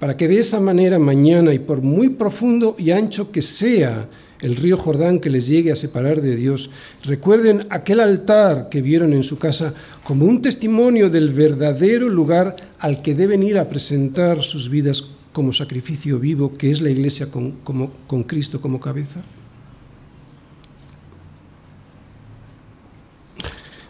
[0.00, 4.08] para que de esa manera mañana y por muy profundo y ancho que sea
[4.40, 6.70] el río Jordán que les llegue a separar de Dios.
[7.04, 13.02] Recuerden aquel altar que vieron en su casa como un testimonio del verdadero lugar al
[13.02, 18.24] que deben ir a presentar sus vidas como sacrificio vivo, que es la iglesia con,
[18.26, 19.20] Cristo como cabeza.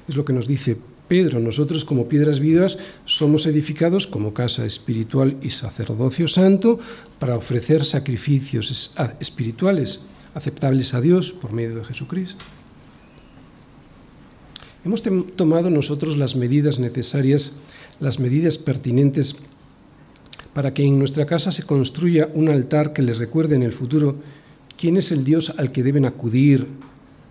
[0.09, 0.76] Es lo que nos dice
[1.09, 6.80] Pedro, nosotros como piedras vivas somos edificados como casa espiritual y sacerdocio santo
[7.20, 10.00] para ofrecer sacrificios espirituales
[10.37, 12.44] aceptables a Dios por medio de Jesucristo.
[14.85, 15.03] Hemos
[15.35, 17.57] tomado nosotros las medidas necesarias,
[17.99, 19.37] las medidas pertinentes
[20.53, 24.16] para que en nuestra casa se construya un altar que les recuerde en el futuro
[24.77, 26.66] quién es el Dios al que deben acudir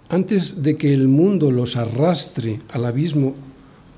[0.09, 3.35] antes de que el mundo los arrastre al abismo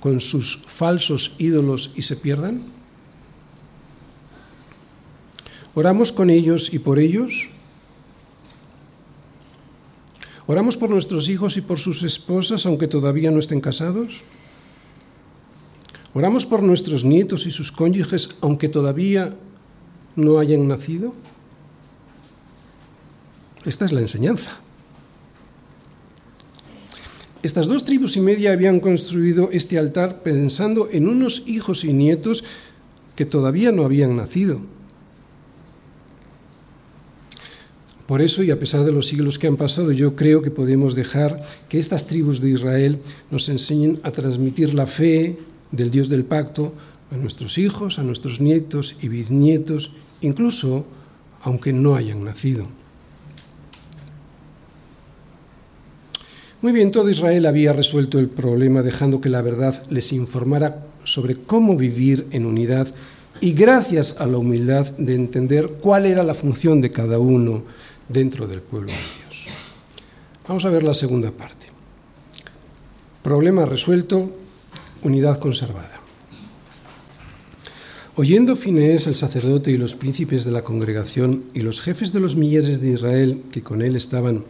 [0.01, 2.61] con sus falsos ídolos y se pierdan?
[5.73, 7.49] ¿Oramos con ellos y por ellos?
[10.47, 14.21] ¿Oramos por nuestros hijos y por sus esposas aunque todavía no estén casados?
[16.13, 19.35] ¿Oramos por nuestros nietos y sus cónyuges aunque todavía
[20.15, 21.13] no hayan nacido?
[23.65, 24.61] Esta es la enseñanza.
[27.43, 32.45] Estas dos tribus y media habían construido este altar pensando en unos hijos y nietos
[33.17, 34.61] que todavía no habían nacido.
[38.07, 40.95] Por eso, y a pesar de los siglos que han pasado, yo creo que podemos
[40.95, 45.37] dejar que estas tribus de Israel nos enseñen a transmitir la fe
[45.71, 46.73] del Dios del pacto
[47.11, 49.91] a nuestros hijos, a nuestros nietos y bisnietos,
[50.21, 50.85] incluso
[51.43, 52.67] aunque no hayan nacido.
[56.61, 61.35] Muy bien, todo Israel había resuelto el problema dejando que la verdad les informara sobre
[61.35, 62.87] cómo vivir en unidad
[63.41, 67.63] y gracias a la humildad de entender cuál era la función de cada uno
[68.09, 69.47] dentro del pueblo de Dios.
[70.47, 71.67] Vamos a ver la segunda parte.
[73.21, 74.31] Problema resuelto,
[75.03, 75.97] unidad conservada.
[78.15, 82.35] Oyendo Finés el sacerdote y los príncipes de la congregación y los jefes de los
[82.35, 84.43] millares de Israel que con él estaban,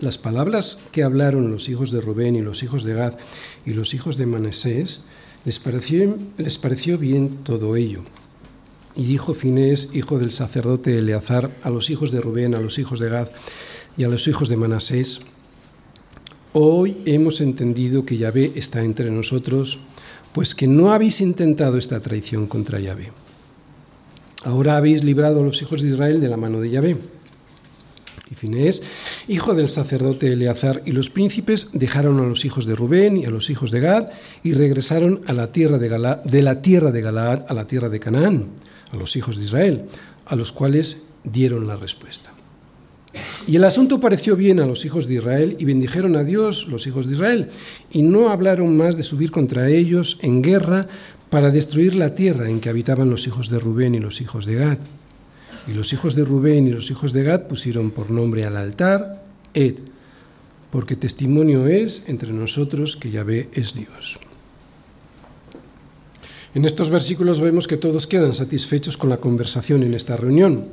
[0.00, 3.14] las palabras que hablaron los hijos de Rubén y los hijos de Gad
[3.66, 5.06] y los hijos de Manasés,
[5.44, 8.02] les pareció, les pareció bien todo ello.
[8.96, 12.98] Y dijo Finés, hijo del sacerdote Eleazar, a los hijos de Rubén, a los hijos
[12.98, 13.28] de Gad
[13.96, 15.26] y a los hijos de Manasés,
[16.58, 19.78] Hoy hemos entendido que Yahvé está entre nosotros
[20.32, 23.12] pues que no habéis intentado esta traición contra Yahvé.
[24.42, 26.96] Ahora habéis librado a los hijos de Israel de la mano de Yahvé.
[28.30, 28.82] Y Finés,
[29.28, 33.30] hijo del sacerdote Eleazar, y los príncipes dejaron a los hijos de Rubén y a
[33.30, 34.08] los hijos de Gad
[34.42, 38.00] y regresaron a la tierra de, de la tierra de Galaad a la tierra de
[38.00, 38.46] Canaán,
[38.92, 39.84] a los hijos de Israel,
[40.24, 42.32] a los cuales dieron la respuesta.
[43.46, 46.86] Y el asunto pareció bien a los hijos de Israel y bendijeron a Dios los
[46.86, 47.48] hijos de Israel
[47.90, 50.88] y no hablaron más de subir contra ellos en guerra
[51.30, 54.56] para destruir la tierra en que habitaban los hijos de Rubén y los hijos de
[54.56, 54.78] Gad.
[55.66, 59.24] Y los hijos de Rubén y los hijos de Gad pusieron por nombre al altar
[59.54, 59.76] Ed,
[60.70, 64.18] porque testimonio es entre nosotros que Yahvé es Dios.
[66.56, 70.64] En estos versículos vemos que todos quedan satisfechos con la conversación en esta reunión.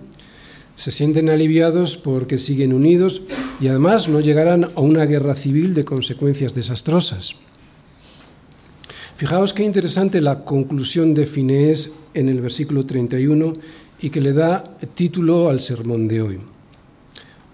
[0.77, 3.23] Se sienten aliviados porque siguen unidos
[3.59, 7.35] y además no llegarán a una guerra civil de consecuencias desastrosas.
[9.17, 13.57] Fijaos qué interesante la conclusión de Finés en el versículo 31
[13.99, 16.39] y que le da título al sermón de hoy.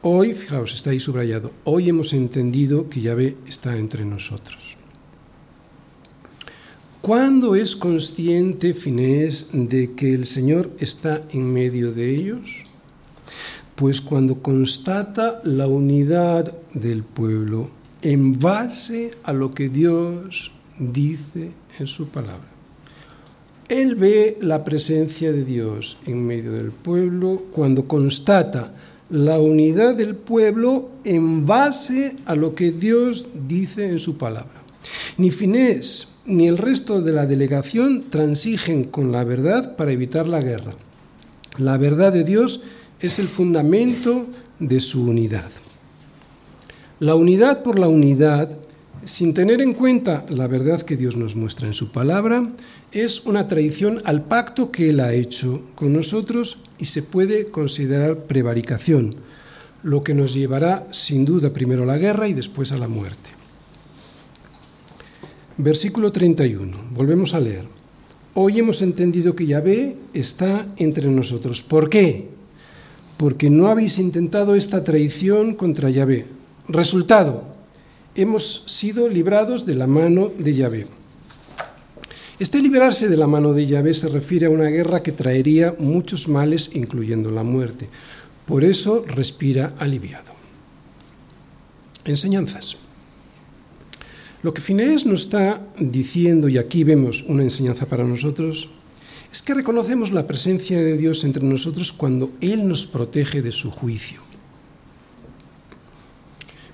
[0.03, 4.68] Hoy, fijaos, está ahí subrayado, hoy hemos entendido que Yahvé está entre nosotros.
[7.01, 12.41] ¿Cuándo es consciente Finés de que el Señor está en medio de ellos?
[13.75, 17.69] Pues cuando constata la unidad del pueblo
[18.01, 22.49] en base a lo que Dios dice en su palabra.
[23.69, 28.73] Él ve la presencia de Dios en medio del pueblo cuando constata
[29.09, 34.59] la unidad del pueblo en base a lo que Dios dice en su palabra.
[35.17, 40.41] Ni Finés ni el resto de la delegación transigen con la verdad para evitar la
[40.41, 40.73] guerra.
[41.57, 42.61] La verdad de Dios
[43.01, 44.27] es el fundamento
[44.59, 45.49] de su unidad.
[46.99, 48.49] La unidad por la unidad,
[49.05, 52.49] sin tener en cuenta la verdad que Dios nos muestra en su palabra,
[52.91, 58.17] es una traición al pacto que Él ha hecho con nosotros y se puede considerar
[58.17, 59.15] prevaricación,
[59.83, 63.38] lo que nos llevará sin duda primero a la guerra y después a la muerte.
[65.59, 67.65] Versículo 31, volvemos a leer.
[68.33, 71.61] Hoy hemos entendido que Yahvé está entre nosotros.
[71.61, 72.39] ¿Por qué?
[73.19, 76.25] porque no habéis intentado esta traición contra Yahvé.
[76.69, 77.43] Resultado,
[78.15, 80.87] hemos sido librados de la mano de Yahvé.
[82.39, 86.29] Este liberarse de la mano de Yahvé se refiere a una guerra que traería muchos
[86.29, 87.89] males, incluyendo la muerte.
[88.45, 90.31] Por eso respira aliviado.
[92.05, 92.77] Enseñanzas.
[94.41, 98.69] Lo que Finés nos está diciendo, y aquí vemos una enseñanza para nosotros,
[99.31, 103.69] es que reconocemos la presencia de Dios entre nosotros cuando Él nos protege de su
[103.69, 104.21] juicio.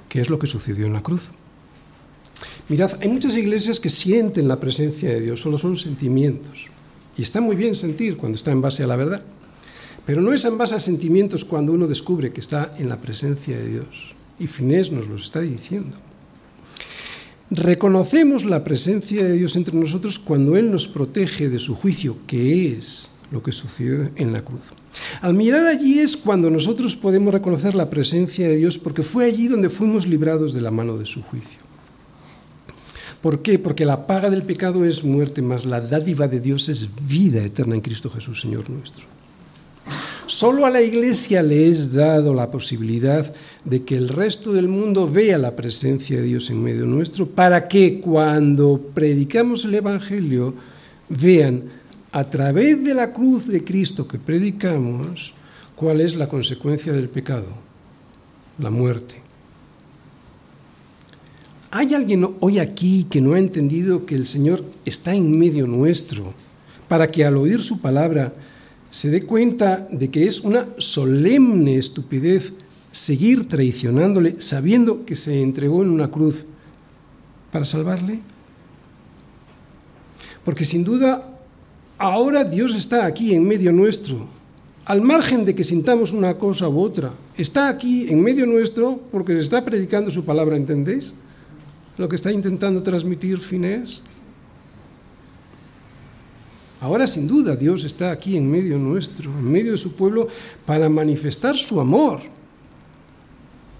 [0.07, 1.31] ¿Qué es lo que sucedió en la cruz?
[2.69, 6.67] Mirad, hay muchas iglesias que sienten la presencia de Dios, solo son sentimientos.
[7.17, 9.23] Y está muy bien sentir cuando está en base a la verdad.
[10.05, 13.57] Pero no es en base a sentimientos cuando uno descubre que está en la presencia
[13.57, 14.15] de Dios.
[14.39, 15.97] Y Finés nos lo está diciendo.
[17.51, 22.73] Reconocemos la presencia de Dios entre nosotros cuando Él nos protege de su juicio, que
[22.73, 24.61] es lo que sucedió en la cruz.
[25.21, 29.47] Al mirar allí es cuando nosotros podemos reconocer la presencia de Dios porque fue allí
[29.47, 31.59] donde fuimos librados de la mano de su juicio.
[33.21, 33.59] ¿Por qué?
[33.59, 37.75] Porque la paga del pecado es muerte, mas la dádiva de Dios es vida eterna
[37.75, 39.05] en Cristo Jesús, Señor nuestro.
[40.27, 43.31] Solo a la Iglesia le es dado la posibilidad
[43.63, 47.67] de que el resto del mundo vea la presencia de Dios en medio nuestro, para
[47.67, 50.55] que cuando predicamos el Evangelio
[51.09, 51.63] vean
[52.11, 55.33] a través de la cruz de Cristo que predicamos
[55.75, 57.47] cuál es la consecuencia del pecado,
[58.57, 59.15] la muerte.
[61.69, 66.33] ¿Hay alguien hoy aquí que no ha entendido que el Señor está en medio nuestro
[66.87, 68.33] para que al oír su palabra
[68.95, 72.53] se dé cuenta de que es una solemne estupidez
[72.93, 76.45] seguir traicionándole sabiendo que se entregó en una cruz
[77.51, 78.21] para salvarle?
[80.45, 81.29] Porque sin duda
[81.97, 84.27] ahora Dios está aquí en medio nuestro,
[84.85, 87.11] al margen de que sintamos una cosa u otra.
[87.35, 91.13] Está aquí en medio nuestro porque se está predicando su palabra, ¿entendéis?
[91.97, 94.01] Lo que está intentando transmitir Finés.
[96.81, 100.27] Ahora sin duda Dios está aquí en medio nuestro, en medio de su pueblo,
[100.65, 102.21] para manifestar su amor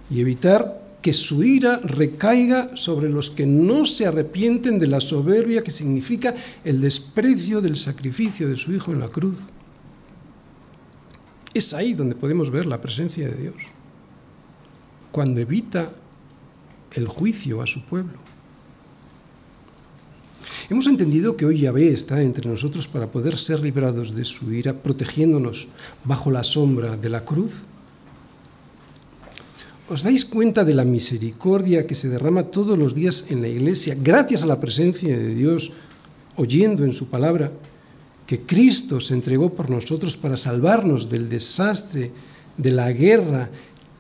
[0.10, 5.64] y evitar que su ira recaiga sobre los que no se arrepienten de la soberbia
[5.64, 6.34] que significa
[6.64, 9.38] el desprecio del sacrificio de su Hijo en la cruz.
[11.54, 13.56] Es ahí donde podemos ver la presencia de Dios,
[15.12, 15.92] cuando evita
[16.94, 18.18] el juicio a su pueblo.
[20.68, 24.74] Hemos entendido que hoy Yahvé está entre nosotros para poder ser librados de su ira,
[24.74, 25.68] protegiéndonos
[26.04, 27.62] bajo la sombra de la cruz.
[29.88, 33.94] ¿Os dais cuenta de la misericordia que se derrama todos los días en la iglesia,
[33.94, 35.74] gracias a la presencia de Dios,
[36.36, 37.52] oyendo en su palabra,
[38.26, 42.10] que Cristo se entregó por nosotros para salvarnos del desastre,
[42.58, 43.52] de la guerra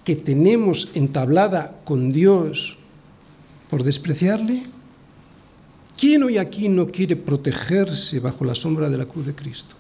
[0.04, 2.80] que tenemos entablada con Dios
[3.70, 4.75] por despreciarle?
[5.98, 9.76] ¿Quién hoy aquí no quiere protegerse bajo la sombra de la cruz de Cristo?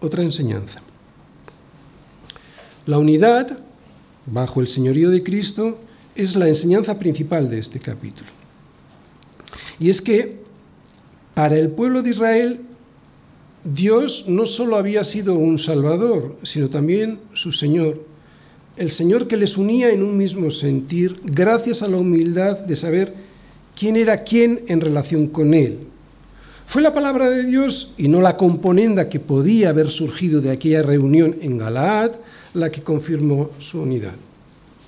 [0.00, 0.80] Otra enseñanza.
[2.86, 3.58] La unidad
[4.26, 5.78] bajo el señorío de Cristo
[6.14, 8.28] es la enseñanza principal de este capítulo.
[9.78, 10.42] Y es que
[11.34, 12.60] para el pueblo de Israel
[13.64, 18.13] Dios no solo había sido un Salvador, sino también su Señor
[18.76, 23.14] el Señor que les unía en un mismo sentir, gracias a la humildad de saber
[23.78, 25.78] quién era quién en relación con Él.
[26.66, 30.82] Fue la palabra de Dios y no la componenda que podía haber surgido de aquella
[30.82, 32.12] reunión en Galaad
[32.54, 34.14] la que confirmó su unidad.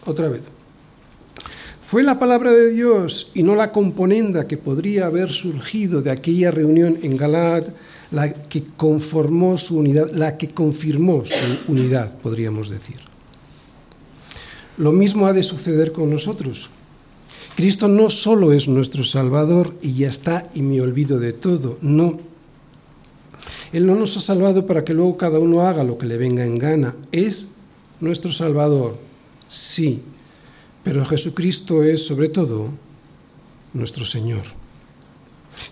[0.04, 0.40] Otra vez.
[1.80, 6.50] Fue la palabra de Dios y no la componenda que podría haber surgido de aquella
[6.50, 7.64] reunión en Galaad
[8.10, 13.15] la que conformó su unidad, la que confirmó su unidad, podríamos decir.
[14.76, 16.70] Lo mismo ha de suceder con nosotros.
[17.56, 22.18] Cristo no solo es nuestro Salvador y ya está y me olvido de todo, no.
[23.72, 26.44] Él no nos ha salvado para que luego cada uno haga lo que le venga
[26.44, 26.94] en gana.
[27.12, 27.52] Es
[28.00, 28.98] nuestro Salvador,
[29.48, 30.02] sí,
[30.84, 32.68] pero Jesucristo es sobre todo
[33.72, 34.42] nuestro Señor.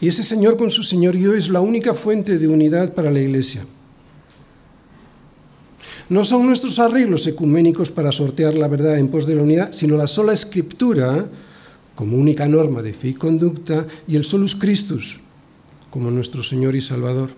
[0.01, 3.67] Y ese Señor con su señorío es la única fuente de unidad para la Iglesia.
[6.09, 9.97] No son nuestros arreglos ecuménicos para sortear la verdad en pos de la unidad, sino
[9.97, 11.27] la sola escritura
[11.95, 15.21] como única norma de fe y conducta y el solus Christus
[15.91, 17.31] como nuestro Señor y Salvador.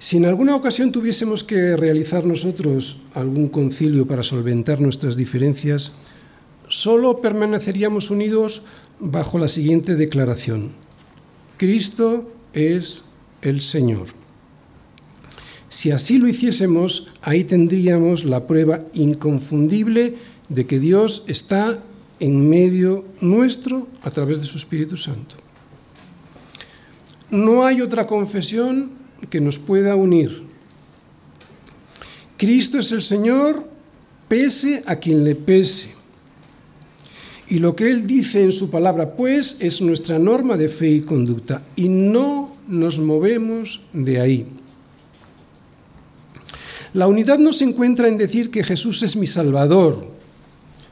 [0.00, 5.92] Si en alguna ocasión tuviésemos que realizar nosotros algún concilio para solventar nuestras diferencias,
[6.68, 8.62] solo permaneceríamos unidos
[9.00, 10.70] bajo la siguiente declaración.
[11.56, 13.04] Cristo es
[13.42, 14.17] el Señor.
[15.68, 20.14] Si así lo hiciésemos, ahí tendríamos la prueba inconfundible
[20.48, 21.82] de que Dios está
[22.20, 25.36] en medio nuestro a través de su Espíritu Santo.
[27.30, 28.92] No hay otra confesión
[29.28, 30.42] que nos pueda unir.
[32.38, 33.68] Cristo es el Señor,
[34.28, 35.98] pese a quien le pese.
[37.48, 41.00] Y lo que Él dice en su palabra, pues, es nuestra norma de fe y
[41.00, 41.62] conducta.
[41.76, 44.46] Y no nos movemos de ahí.
[46.94, 50.06] La unidad no se encuentra en decir que Jesús es mi Salvador.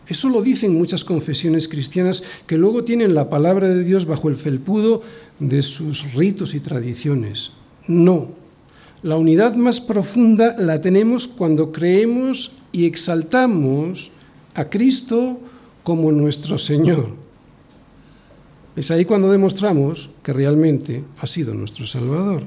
[0.09, 4.37] Eso lo dicen muchas confesiones cristianas que luego tienen la palabra de Dios bajo el
[4.37, 5.03] felpudo
[5.41, 7.53] de sus ritos y tradiciones.
[7.89, 8.31] No.
[9.03, 14.11] La unidad más profunda la tenemos cuando creemos y exaltamos
[14.55, 15.41] a Cristo
[15.83, 17.11] como nuestro Señor.
[18.77, 22.43] Es ahí cuando demostramos que realmente ha sido nuestro Salvador.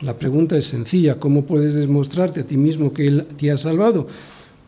[0.00, 4.06] La pregunta es sencilla, ¿cómo puedes demostrarte a ti mismo que Él te ha salvado?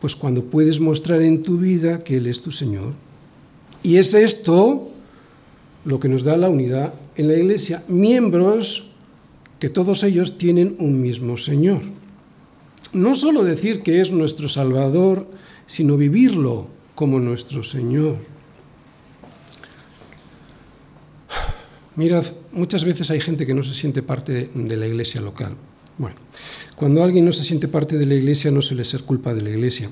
[0.01, 2.93] Pues cuando puedes mostrar en tu vida que Él es tu Señor.
[3.83, 4.89] Y es esto
[5.85, 8.87] lo que nos da la unidad en la Iglesia, miembros
[9.59, 11.81] que todos ellos tienen un mismo Señor.
[12.93, 15.27] No solo decir que es nuestro Salvador,
[15.67, 18.17] sino vivirlo como nuestro Señor.
[21.99, 22.23] Mirad,
[22.53, 25.51] muchas veces hay gente que no se siente parte de la iglesia local.
[25.97, 26.15] Bueno,
[26.77, 29.49] cuando alguien no se siente parte de la iglesia no suele ser culpa de la
[29.49, 29.89] iglesia.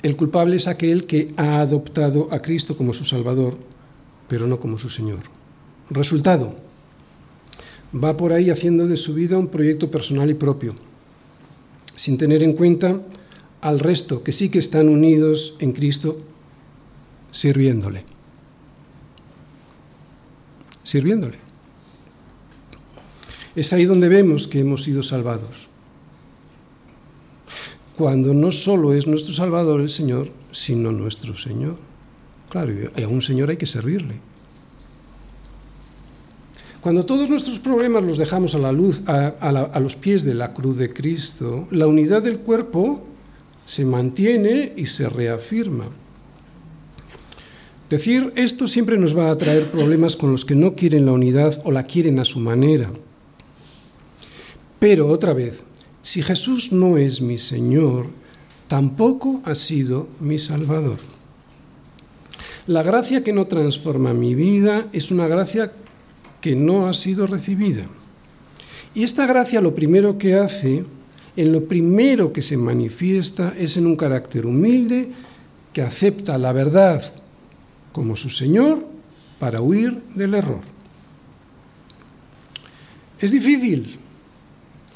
[0.00, 3.58] El culpable es aquel que ha adoptado a Cristo como su Salvador,
[4.28, 5.22] pero no como su Señor.
[5.90, 6.54] Resultado,
[7.92, 10.76] va por ahí haciendo de su vida un proyecto personal y propio,
[11.96, 13.00] sin tener en cuenta
[13.60, 16.20] al resto que sí que están unidos en Cristo
[17.32, 18.13] sirviéndole.
[20.84, 21.38] Sirviéndole.
[23.56, 25.68] Es ahí donde vemos que hemos sido salvados.
[27.96, 31.76] Cuando no solo es nuestro Salvador el Señor, sino nuestro Señor.
[32.50, 34.14] Claro, y a un Señor hay que servirle.
[36.80, 40.52] Cuando todos nuestros problemas los dejamos a la luz, a, a los pies de la
[40.52, 43.02] cruz de Cristo, la unidad del cuerpo
[43.64, 45.86] se mantiene y se reafirma.
[47.94, 51.60] Decir esto siempre nos va a traer problemas con los que no quieren la unidad
[51.62, 52.90] o la quieren a su manera.
[54.80, 55.60] Pero otra vez,
[56.02, 58.06] si Jesús no es mi Señor,
[58.66, 60.96] tampoco ha sido mi Salvador.
[62.66, 65.70] La gracia que no transforma mi vida es una gracia
[66.40, 67.84] que no ha sido recibida.
[68.92, 70.82] Y esta gracia lo primero que hace,
[71.36, 75.10] en lo primero que se manifiesta, es en un carácter humilde
[75.72, 77.23] que acepta la verdad
[77.94, 78.84] como su Señor
[79.38, 80.62] para huir del error.
[83.20, 83.96] Es difícil,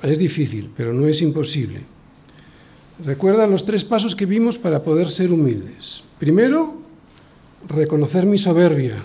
[0.03, 1.83] es difícil, pero no es imposible.
[3.05, 6.03] Recuerda los tres pasos que vimos para poder ser humildes.
[6.19, 6.79] Primero,
[7.69, 8.97] reconocer mi soberbia.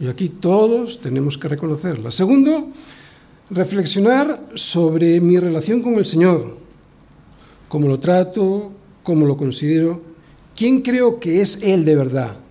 [0.00, 2.10] Y aquí todos tenemos que reconocerla.
[2.10, 2.72] Segundo,
[3.50, 6.58] reflexionar sobre mi relación con el Señor.
[7.68, 8.72] Cómo lo trato,
[9.04, 10.02] cómo lo considero,
[10.56, 12.49] quién creo que es Él de verdad.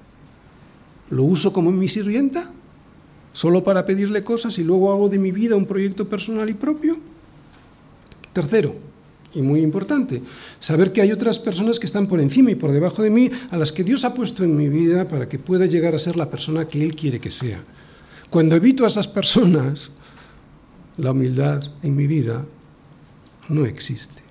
[1.10, 2.52] ¿Lo uso como mi sirvienta?
[3.34, 6.98] ¿Solo para pedirle cosas y luego hago de mi vida un proyecto personal y propio?
[8.34, 8.76] Tercero,
[9.34, 10.22] y muy importante,
[10.60, 13.58] saber que hay otras personas que están por encima y por debajo de mí, a
[13.58, 16.30] las que Dios ha puesto en mi vida para que pueda llegar a ser la
[16.30, 17.64] persona que Él quiere que sea.
[18.30, 19.92] Cuando evito a esas personas,
[20.98, 22.46] la humildad en mi vida
[23.50, 24.22] no existe.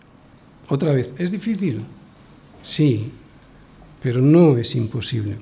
[0.68, 1.82] Otra vez, ¿es difícil?
[2.62, 3.10] Sí,
[4.02, 5.36] pero no es imposible.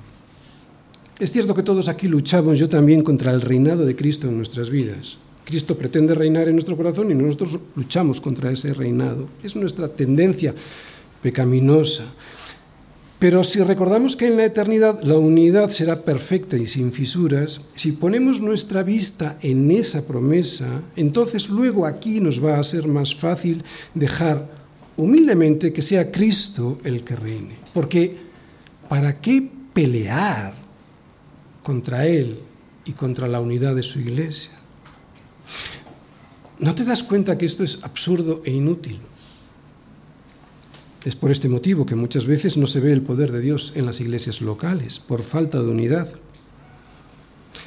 [1.19, 4.69] Es cierto que todos aquí luchamos, yo también, contra el reinado de Cristo en nuestras
[4.69, 5.17] vidas.
[5.45, 9.27] Cristo pretende reinar en nuestro corazón y nosotros luchamos contra ese reinado.
[9.41, 10.53] Es nuestra tendencia
[11.21, 12.03] pecaminosa.
[13.17, 17.93] Pero si recordamos que en la eternidad la unidad será perfecta y sin fisuras, si
[17.93, 23.63] ponemos nuestra vista en esa promesa, entonces luego aquí nos va a ser más fácil
[23.95, 24.47] dejar
[24.97, 27.55] humildemente que sea Cristo el que reine.
[27.73, 28.17] Porque
[28.87, 30.66] ¿para qué pelear
[31.67, 32.39] contra Él
[32.85, 34.53] y contra la unidad de su iglesia.
[36.59, 38.99] ¿No te das cuenta que esto es absurdo e inútil?
[41.03, 43.85] Es por este motivo que muchas veces no se ve el poder de Dios en
[43.85, 46.07] las iglesias locales, por falta de unidad.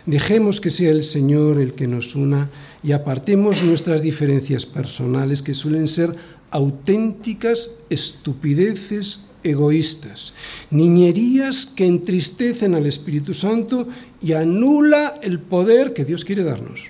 [0.06, 2.48] Dejemos que sea el Señor el que nos una
[2.82, 6.16] y apartemos nuestras diferencias personales que suelen ser
[6.50, 10.34] auténticas estupideces egoístas,
[10.70, 13.88] niñerías que entristecen al Espíritu Santo
[14.20, 16.88] y anula el poder que Dios quiere darnos.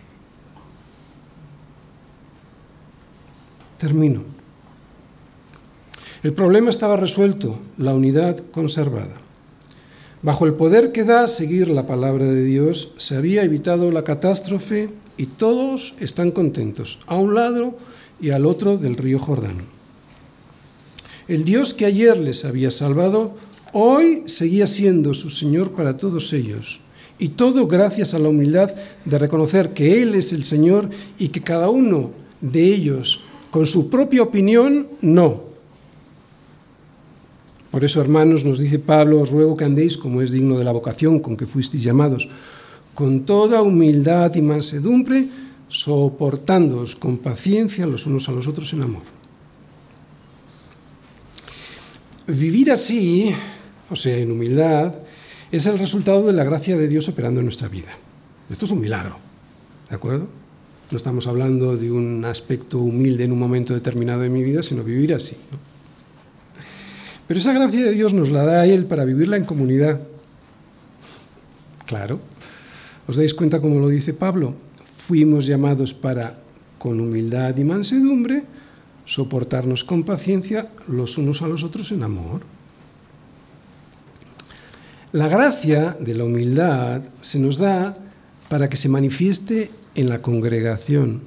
[3.78, 4.22] Termino.
[6.22, 9.16] El problema estaba resuelto, la unidad conservada.
[10.22, 14.90] Bajo el poder que da seguir la palabra de Dios, se había evitado la catástrofe
[15.16, 17.78] y todos están contentos, a un lado
[18.20, 19.79] y al otro del río Jordán.
[21.30, 23.36] El Dios que ayer les había salvado,
[23.72, 26.80] hoy seguía siendo su Señor para todos ellos.
[27.20, 28.68] Y todo gracias a la humildad
[29.04, 32.10] de reconocer que Él es el Señor y que cada uno
[32.40, 33.22] de ellos,
[33.52, 35.44] con su propia opinión, no.
[37.70, 40.72] Por eso, hermanos, nos dice Pablo, os ruego que andéis como es digno de la
[40.72, 42.28] vocación con que fuisteis llamados,
[42.92, 45.28] con toda humildad y mansedumbre,
[45.68, 49.19] soportándoos con paciencia los unos a los otros en amor.
[52.30, 53.34] Vivir así,
[53.90, 54.94] o sea, en humildad,
[55.50, 57.90] es el resultado de la gracia de Dios operando en nuestra vida.
[58.48, 59.16] Esto es un milagro,
[59.88, 60.28] ¿de acuerdo?
[60.90, 64.84] No estamos hablando de un aspecto humilde en un momento determinado de mi vida, sino
[64.84, 65.36] vivir así.
[67.26, 70.00] Pero esa gracia de Dios nos la da a Él para vivirla en comunidad.
[71.86, 72.20] Claro.
[73.06, 74.54] ¿Os dais cuenta cómo lo dice Pablo?
[74.84, 76.38] Fuimos llamados para,
[76.78, 78.44] con humildad y mansedumbre,
[79.10, 82.42] soportarnos con paciencia los unos a los otros en amor.
[85.10, 87.98] La gracia de la humildad se nos da
[88.48, 91.22] para que se manifieste en la congregación,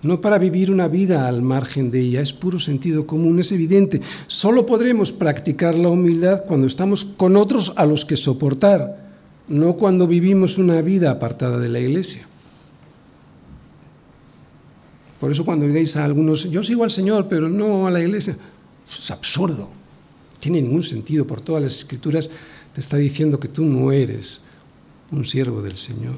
[0.00, 4.00] no para vivir una vida al margen de ella, es puro sentido común, es evidente.
[4.28, 9.08] Solo podremos practicar la humildad cuando estamos con otros a los que soportar,
[9.48, 12.28] no cuando vivimos una vida apartada de la iglesia.
[15.20, 18.36] Por eso cuando digáis a algunos, yo sigo al Señor, pero no a la iglesia,
[18.86, 19.70] es absurdo.
[20.40, 21.26] Tiene ningún sentido.
[21.26, 22.30] Por todas las escrituras
[22.72, 24.42] te está diciendo que tú no eres
[25.10, 26.14] un siervo del Señor.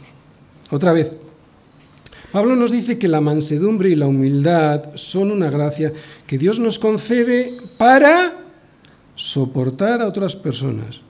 [0.71, 1.11] Otra vez,
[2.33, 5.93] Pablo nos dice que la mansedumbre y la humildad son una gracia
[6.27, 8.45] que Dios nos concede para
[9.17, 11.01] soportar a otras personas.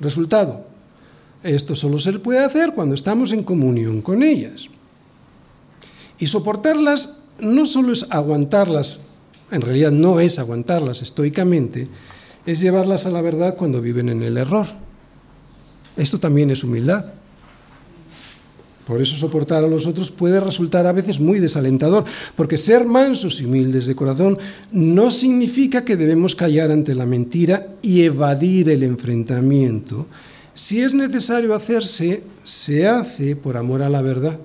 [0.00, 0.66] Resultado,
[1.42, 4.68] esto solo se puede hacer cuando estamos en comunión con ellas.
[6.18, 9.00] Y soportarlas no solo es aguantarlas,
[9.50, 11.88] en realidad no es aguantarlas estoicamente,
[12.46, 14.66] es llevarlas a la verdad cuando viven en el error.
[15.96, 17.04] Esto también es humildad.
[18.86, 22.04] Por eso soportar a los otros puede resultar a veces muy desalentador,
[22.36, 24.38] porque ser mansos y humildes de corazón
[24.72, 30.06] no significa que debemos callar ante la mentira y evadir el enfrentamiento.
[30.52, 34.38] Si es necesario hacerse, se hace por amor a la verdad.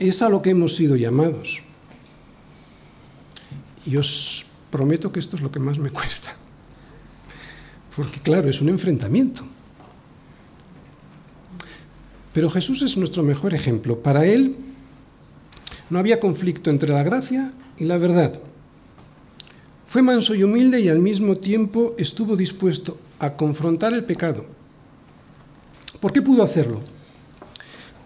[0.00, 1.60] Es a lo que hemos sido llamados.
[3.84, 6.34] Y os prometo que esto es lo que más me cuesta.
[7.94, 9.44] Porque claro, es un enfrentamiento.
[12.32, 14.00] Pero Jesús es nuestro mejor ejemplo.
[14.00, 14.56] Para Él
[15.90, 18.40] no había conflicto entre la gracia y la verdad.
[19.84, 24.46] Fue manso y humilde y al mismo tiempo estuvo dispuesto a confrontar el pecado.
[26.00, 26.80] ¿Por qué pudo hacerlo?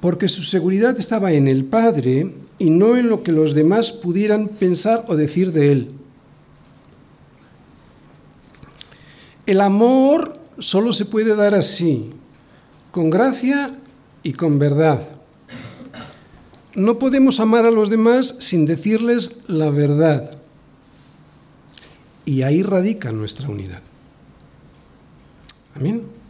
[0.05, 4.49] Porque su seguridad estaba en el Padre y no en lo que los demás pudieran
[4.49, 5.91] pensar o decir de Él.
[9.47, 12.11] El amor solo se puede dar así,
[12.91, 13.79] con gracia
[14.23, 15.01] y con verdad.
[16.75, 20.33] No podemos amar a los demás sin decirles la verdad.
[22.27, 23.81] Y ahí radica nuestra unidad.
[25.75, 26.24] Amén.